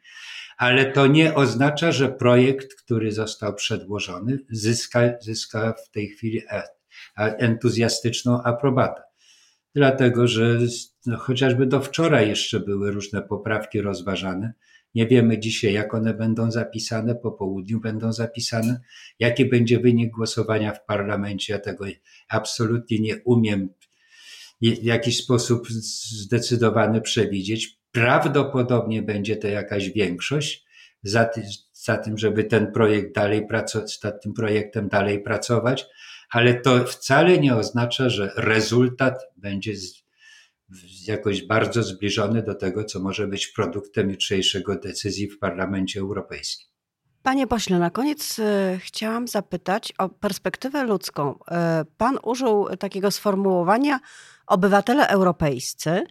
Ale 0.57 0.91
to 0.91 1.07
nie 1.07 1.33
oznacza, 1.33 1.91
że 1.91 2.09
projekt, 2.09 2.75
który 2.75 3.11
został 3.11 3.53
przedłożony, 3.53 4.39
zyska, 4.49 5.01
zyska 5.21 5.73
w 5.87 5.91
tej 5.91 6.07
chwili 6.07 6.41
e, 6.51 6.63
entuzjastyczną 7.17 8.43
aprobatę. 8.43 9.01
Dlatego, 9.75 10.27
że 10.27 10.57
no, 11.05 11.17
chociażby 11.17 11.65
do 11.65 11.81
wczoraj 11.81 12.29
jeszcze 12.29 12.59
były 12.59 12.91
różne 12.91 13.21
poprawki 13.21 13.81
rozważane, 13.81 14.53
nie 14.95 15.07
wiemy 15.07 15.39
dzisiaj, 15.39 15.73
jak 15.73 15.93
one 15.93 16.13
będą 16.13 16.51
zapisane, 16.51 17.15
po 17.15 17.31
południu 17.31 17.79
będą 17.79 18.13
zapisane, 18.13 18.81
jaki 19.19 19.45
będzie 19.45 19.79
wynik 19.79 20.11
głosowania 20.11 20.71
w 20.71 20.85
parlamencie. 20.85 21.53
Ja 21.53 21.59
tego 21.59 21.85
absolutnie 22.29 22.99
nie 22.99 23.17
umiem 23.25 23.69
w 24.61 24.83
jakiś 24.83 25.23
sposób 25.23 25.67
zdecydowany 26.23 27.01
przewidzieć. 27.01 27.79
Prawdopodobnie 27.91 29.01
będzie 29.01 29.35
to 29.35 29.47
jakaś 29.47 29.89
większość 29.89 30.65
za, 31.03 31.25
ty, 31.25 31.43
za 31.73 31.97
tym, 31.97 32.17
żeby 32.17 32.43
ten 32.43 32.71
projekt 32.71 33.15
dalej 33.15 33.47
pracować, 33.47 34.03
nad 34.03 34.23
tym 34.23 34.33
projektem 34.33 34.87
dalej 34.87 35.23
pracować, 35.23 35.85
ale 36.29 36.53
to 36.53 36.85
wcale 36.85 37.37
nie 37.37 37.55
oznacza, 37.55 38.09
że 38.09 38.31
rezultat 38.37 39.19
będzie 39.37 39.75
z, 39.75 40.04
jakoś 41.07 41.47
bardzo 41.47 41.83
zbliżony 41.83 42.43
do 42.43 42.55
tego, 42.55 42.83
co 42.83 42.99
może 42.99 43.27
być 43.27 43.47
produktem 43.47 44.09
jutrzejszego 44.09 44.75
decyzji 44.75 45.29
w 45.29 45.39
Parlamencie 45.39 45.99
Europejskim. 45.99 46.75
Panie 47.25 47.47
pośle, 47.47 47.79
na 47.79 47.89
koniec 47.89 48.39
e, 48.39 48.77
chciałam 48.81 49.27
zapytać 49.27 49.93
o 49.97 50.09
perspektywę 50.09 50.83
ludzką. 50.83 51.39
E, 51.51 51.85
pan 51.97 52.17
użył 52.23 52.67
takiego 52.79 53.11
sformułowania 53.11 53.99
obywatele 54.47 55.07
europejscy. 55.07 56.03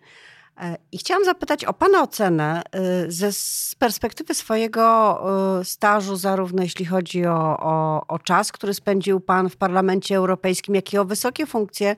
E, 0.60 0.76
I 0.92 0.98
chciałam 0.98 1.24
zapytać 1.24 1.64
o 1.64 1.72
Pana 1.72 2.02
ocenę 2.02 2.62
ze, 3.08 3.32
z 3.32 3.74
perspektywy 3.78 4.34
swojego 4.34 5.20
stażu, 5.64 6.16
zarówno 6.16 6.62
jeśli 6.62 6.84
chodzi 6.84 7.26
o, 7.26 7.56
o, 7.60 8.06
o 8.06 8.18
czas, 8.18 8.52
który 8.52 8.74
spędził 8.74 9.20
Pan 9.20 9.50
w 9.50 9.56
Parlamencie 9.56 10.16
Europejskim, 10.16 10.74
jak 10.74 10.92
i 10.92 10.98
o 10.98 11.04
wysokie 11.04 11.46
funkcje 11.46 11.96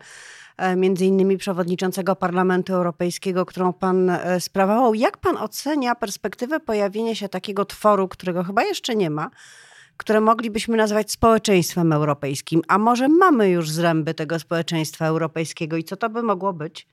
między 0.76 1.06
innymi 1.06 1.36
przewodniczącego 1.36 2.16
Parlamentu 2.16 2.74
Europejskiego, 2.74 3.46
którą 3.46 3.72
pan 3.72 4.10
e, 4.10 4.40
sprawował. 4.40 4.94
Jak 4.94 5.18
pan 5.18 5.36
ocenia 5.36 5.94
perspektywę 5.94 6.60
pojawienia 6.60 7.14
się 7.14 7.28
takiego 7.28 7.64
tworu, 7.64 8.08
którego 8.08 8.44
chyba 8.44 8.64
jeszcze 8.64 8.96
nie 8.96 9.10
ma, 9.10 9.30
które 9.96 10.20
moglibyśmy 10.20 10.76
nazwać 10.76 11.10
społeczeństwem 11.10 11.92
europejskim? 11.92 12.62
A 12.68 12.78
może 12.78 13.08
mamy 13.08 13.50
już 13.50 13.70
zręby 13.70 14.14
tego 14.14 14.38
społeczeństwa 14.38 15.06
europejskiego 15.06 15.76
i 15.76 15.84
co 15.84 15.96
to 15.96 16.10
by 16.10 16.22
mogło 16.22 16.52
być? 16.52 16.86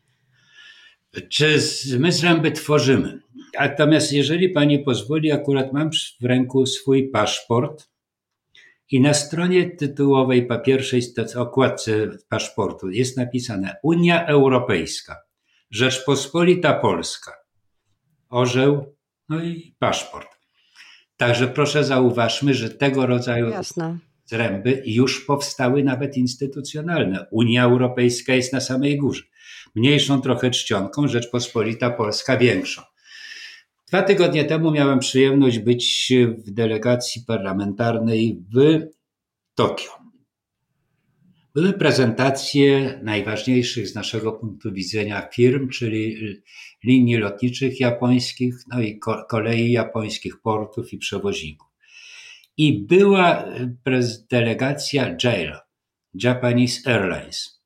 Czy 1.30 1.60
my 2.00 2.12
zręby 2.12 2.52
tworzymy? 2.52 3.20
Natomiast 3.60 4.14
jeżeli 4.14 4.50
pani 4.50 4.80
pozwoli, 4.80 5.32
akurat 5.32 5.74
mam 5.74 5.90
w 6.22 6.26
ręku 6.26 6.66
swój 6.66 7.10
paszport 7.10 7.93
i 8.92 9.02
na 9.02 9.14
stronie 9.14 9.70
tytułowej, 9.70 10.48
po 10.48 10.60
pierwszej 10.60 11.02
okładce 11.36 11.92
paszportu 12.30 12.90
jest 12.90 13.18
napisane 13.18 13.76
Unia 13.84 14.26
Europejska, 14.26 15.16
Rzeczpospolita 15.72 16.74
Polska, 16.74 17.32
orzeł, 18.30 18.96
no 19.30 19.44
i 19.44 19.76
paszport. 19.80 20.28
Także 21.18 21.48
proszę 21.48 21.84
zauważmy, 21.84 22.54
że 22.54 22.70
tego 22.70 23.06
rodzaju 23.06 23.50
Jasne. 23.50 23.98
zręby 24.26 24.84
już 24.86 25.26
powstały 25.26 25.84
nawet 25.84 26.18
instytucjonalne. 26.18 27.26
Unia 27.32 27.64
Europejska 27.64 28.34
jest 28.34 28.54
na 28.54 28.62
samej 28.62 28.98
górze. 28.98 29.24
Mniejszą 29.76 30.22
trochę 30.22 30.52
czcionką, 30.52 31.08
Rzeczpospolita 31.08 31.90
Polska 31.90 32.38
większą. 32.38 32.82
Dwa 33.94 34.04
tygodnie 34.04 34.46
temu 34.46 34.72
miałem 34.72 35.00
przyjemność 35.00 35.60
być 35.60 36.14
w 36.38 36.52
delegacji 36.52 37.22
parlamentarnej 37.28 38.44
w 38.54 38.82
Tokio. 39.56 39.92
Były 41.56 41.74
prezentacje 41.74 43.00
najważniejszych 43.04 43.88
z 43.88 43.96
naszego 43.96 44.32
punktu 44.32 44.72
widzenia 44.72 45.30
firm, 45.34 45.70
czyli 45.70 46.18
linii 46.84 47.18
lotniczych 47.18 47.80
japońskich, 47.80 48.56
no 48.68 48.82
i 48.82 49.00
kolei 49.30 49.72
japońskich, 49.72 50.42
portów 50.42 50.94
i 50.94 50.98
przewoźników. 50.98 51.68
I 52.58 52.86
była 52.88 53.46
delegacja 54.30 55.16
JAL, 55.24 55.60
Japanese 56.14 56.92
Airlines. 56.92 57.63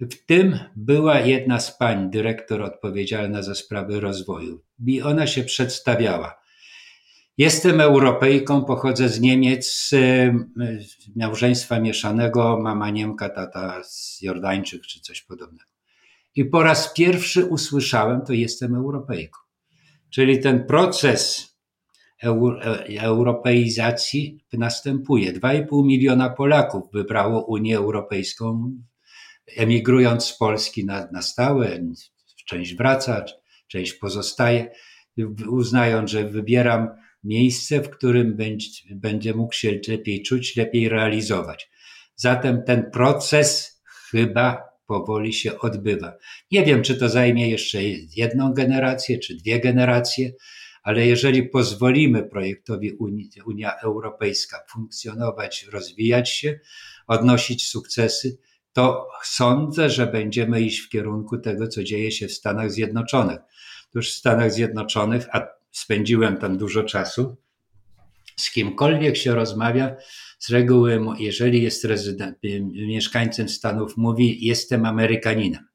W 0.00 0.26
tym 0.26 0.58
była 0.76 1.20
jedna 1.20 1.60
z 1.60 1.78
pań, 1.78 2.10
dyrektor 2.10 2.62
odpowiedzialna 2.62 3.42
za 3.42 3.54
sprawy 3.54 4.00
rozwoju. 4.00 4.62
I 4.86 5.02
ona 5.02 5.26
się 5.26 5.44
przedstawiała. 5.44 6.34
Jestem 7.38 7.80
Europejką, 7.80 8.64
pochodzę 8.64 9.08
z 9.08 9.20
Niemiec, 9.20 9.90
małżeństwa 11.16 11.80
mieszanego, 11.80 12.58
mama 12.62 12.90
Niemka, 12.90 13.28
tata 13.28 13.82
z 13.84 14.22
Jordańczyk 14.22 14.82
czy 14.82 15.00
coś 15.00 15.22
podobnego. 15.22 15.70
I 16.36 16.44
po 16.44 16.62
raz 16.62 16.94
pierwszy 16.94 17.46
usłyszałem, 17.46 18.20
to 18.20 18.32
jestem 18.32 18.74
Europejką. 18.74 19.38
Czyli 20.10 20.40
ten 20.40 20.66
proces 20.66 21.48
e, 22.22 23.00
europeizacji 23.00 24.44
następuje. 24.52 25.32
2,5 25.32 25.86
miliona 25.86 26.30
Polaków 26.30 26.84
wybrało 26.92 27.44
Unię 27.44 27.76
Europejską, 27.76 28.72
emigrując 29.56 30.24
z 30.24 30.38
Polski 30.38 30.84
na, 30.84 31.08
na 31.12 31.22
stałe. 31.22 31.80
Część 32.46 32.74
wraca, 32.74 33.24
część 33.68 33.92
pozostaje, 33.92 34.70
uznając, 35.48 36.10
że 36.10 36.28
wybieram 36.28 36.88
miejsce, 37.24 37.80
w 37.80 37.90
którym 37.90 38.36
będzie, 38.36 38.68
będzie 38.90 39.34
mógł 39.34 39.54
się 39.54 39.80
lepiej 39.88 40.22
czuć, 40.22 40.56
lepiej 40.56 40.88
realizować. 40.88 41.70
Zatem 42.16 42.62
ten 42.62 42.90
proces 42.90 43.80
chyba 44.10 44.62
powoli 44.86 45.32
się 45.32 45.58
odbywa. 45.58 46.12
Nie 46.50 46.64
wiem, 46.64 46.82
czy 46.82 46.96
to 46.96 47.08
zajmie 47.08 47.50
jeszcze 47.50 47.82
jedną 48.16 48.52
generację, 48.52 49.18
czy 49.18 49.36
dwie 49.36 49.60
generacje, 49.60 50.32
ale 50.82 51.06
jeżeli 51.06 51.42
pozwolimy 51.42 52.22
projektowi 52.22 52.92
Unia 53.46 53.72
Europejska 53.82 54.58
funkcjonować, 54.70 55.66
rozwijać 55.72 56.30
się, 56.30 56.60
odnosić 57.06 57.68
sukcesy, 57.68 58.38
to 58.76 59.08
sądzę, 59.22 59.90
że 59.90 60.06
będziemy 60.06 60.60
iść 60.60 60.80
w 60.80 60.88
kierunku 60.88 61.38
tego, 61.38 61.68
co 61.68 61.84
dzieje 61.84 62.12
się 62.12 62.28
w 62.28 62.32
Stanach 62.32 62.70
Zjednoczonych. 62.70 63.38
Otóż 63.90 64.10
w 64.10 64.14
Stanach 64.14 64.52
Zjednoczonych, 64.52 65.26
a 65.32 65.46
spędziłem 65.70 66.36
tam 66.36 66.58
dużo 66.58 66.82
czasu, 66.82 67.36
z 68.36 68.50
kimkolwiek 68.50 69.16
się 69.16 69.34
rozmawia, 69.34 69.96
z 70.38 70.50
reguły, 70.50 71.00
jeżeli 71.18 71.62
jest 71.62 71.84
rezydent, 71.84 72.38
mieszkańcem 72.72 73.48
Stanów, 73.48 73.96
mówi: 73.96 74.46
Jestem 74.46 74.86
Amerykaninem. 74.86 75.68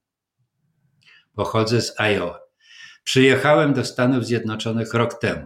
Pochodzę 1.36 1.82
z 1.82 2.00
Iowa. 2.00 2.40
Przyjechałem 3.04 3.74
do 3.74 3.86
Stanów 3.86 4.26
Zjednoczonych 4.26 4.94
rok 4.94 5.14
temu. 5.14 5.46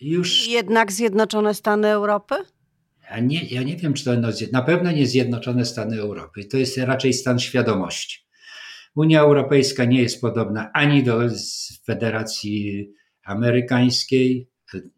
Już... 0.00 0.48
Jednak 0.48 0.92
Zjednoczone 0.92 1.54
Stany 1.54 1.88
Europy? 1.88 2.34
Ja 3.10 3.20
nie, 3.20 3.44
ja 3.44 3.62
nie 3.62 3.76
wiem, 3.76 3.94
czy 3.94 4.04
to 4.04 4.12
na 4.52 4.62
pewno 4.62 4.92
nie 4.92 5.06
Zjednoczone 5.06 5.64
Stany 5.64 6.00
Europy. 6.00 6.44
To 6.44 6.56
jest 6.56 6.78
raczej 6.78 7.12
stan 7.12 7.38
świadomości. 7.38 8.18
Unia 8.94 9.20
Europejska 9.20 9.84
nie 9.84 10.02
jest 10.02 10.20
podobna 10.20 10.70
ani 10.74 11.02
do 11.02 11.20
Federacji 11.86 12.88
Amerykańskiej, 13.24 14.50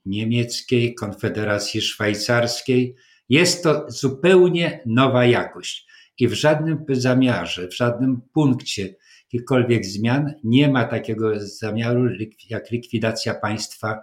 niemieckiej, 0.07 0.95
Konfederacji 0.95 1.81
Szwajcarskiej. 1.81 2.95
Jest 3.29 3.63
to 3.63 3.85
zupełnie 3.89 4.81
nowa 4.87 5.25
jakość 5.25 5.87
i 6.19 6.29
w 6.29 6.33
żadnym 6.33 6.85
zamiarze, 6.89 7.69
w 7.69 7.77
żadnym 7.77 8.21
punkcie 8.35 8.95
jakichkolwiek 9.33 9.87
zmian 9.87 10.35
nie 10.45 10.69
ma 10.69 10.85
takiego 10.85 11.33
zamiaru 11.41 12.09
jak 12.51 12.71
likwidacja 12.71 13.35
państwa 13.35 14.03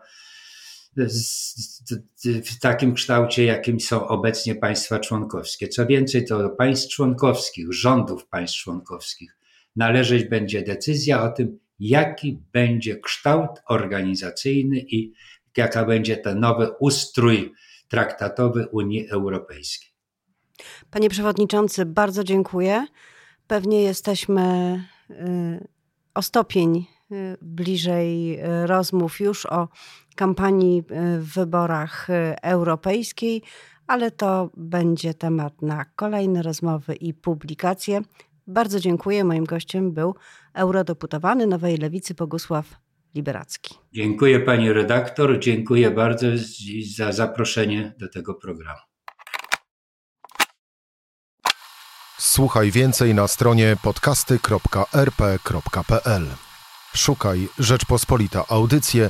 w 2.45 2.59
takim 2.61 2.93
kształcie, 2.93 3.45
jakim 3.45 3.79
są 3.79 4.07
obecnie 4.07 4.55
państwa 4.55 4.99
członkowskie. 4.99 5.67
Co 5.67 5.85
więcej, 5.85 6.25
to 6.25 6.37
do 6.37 6.49
państw 6.49 6.89
członkowskich, 6.89 7.73
rządów 7.73 8.27
państw 8.27 8.57
członkowskich 8.57 9.37
należeć 9.75 10.23
będzie 10.23 10.61
decyzja 10.61 11.23
o 11.23 11.31
tym, 11.31 11.59
jaki 11.79 12.41
będzie 12.53 12.99
kształt 12.99 13.49
organizacyjny 13.67 14.77
i 14.79 15.13
jaka 15.57 15.85
będzie 15.85 16.17
ten 16.17 16.39
nowy 16.39 16.69
ustrój 16.79 17.53
traktatowy 17.87 18.67
Unii 18.71 19.09
Europejskiej. 19.09 19.89
Panie 20.91 21.09
Przewodniczący, 21.09 21.85
bardzo 21.85 22.23
dziękuję. 22.23 22.87
Pewnie 23.47 23.81
jesteśmy 23.81 24.41
y, 25.09 25.67
o 26.13 26.21
stopień 26.21 26.85
y, 27.11 27.37
bliżej 27.41 28.39
y, 28.39 28.67
rozmów 28.67 29.19
już 29.19 29.45
o 29.45 29.67
kampanii 30.17 30.83
w 31.19 31.33
wyborach 31.33 32.07
europejskiej, 32.41 33.41
ale 33.87 34.11
to 34.11 34.49
będzie 34.57 35.13
temat 35.13 35.61
na 35.61 35.85
kolejne 35.85 36.41
rozmowy 36.41 36.95
i 36.95 37.13
publikacje. 37.13 38.01
Bardzo 38.47 38.79
dziękuję. 38.79 39.23
Moim 39.23 39.45
gościem 39.45 39.91
był 39.91 40.15
eurodeputowany 40.53 41.47
Nowej 41.47 41.77
Lewicy 41.77 42.13
Bogusław 42.13 42.65
Liberacki. 43.15 43.75
Dziękuję 43.93 44.39
pani 44.39 44.73
redaktor, 44.73 45.39
dziękuję 45.39 45.91
bardzo 45.91 46.27
za 46.95 47.11
zaproszenie 47.11 47.93
do 47.99 48.09
tego 48.09 48.33
programu. 48.33 48.79
Słuchaj 52.17 52.71
więcej 52.71 53.13
na 53.13 53.27
stronie 53.27 53.77
podcasty.rp.pl. 53.83 56.27
Szukaj 56.95 57.47
Rzeczpospolita 57.59 58.43
Audycje 58.49 59.09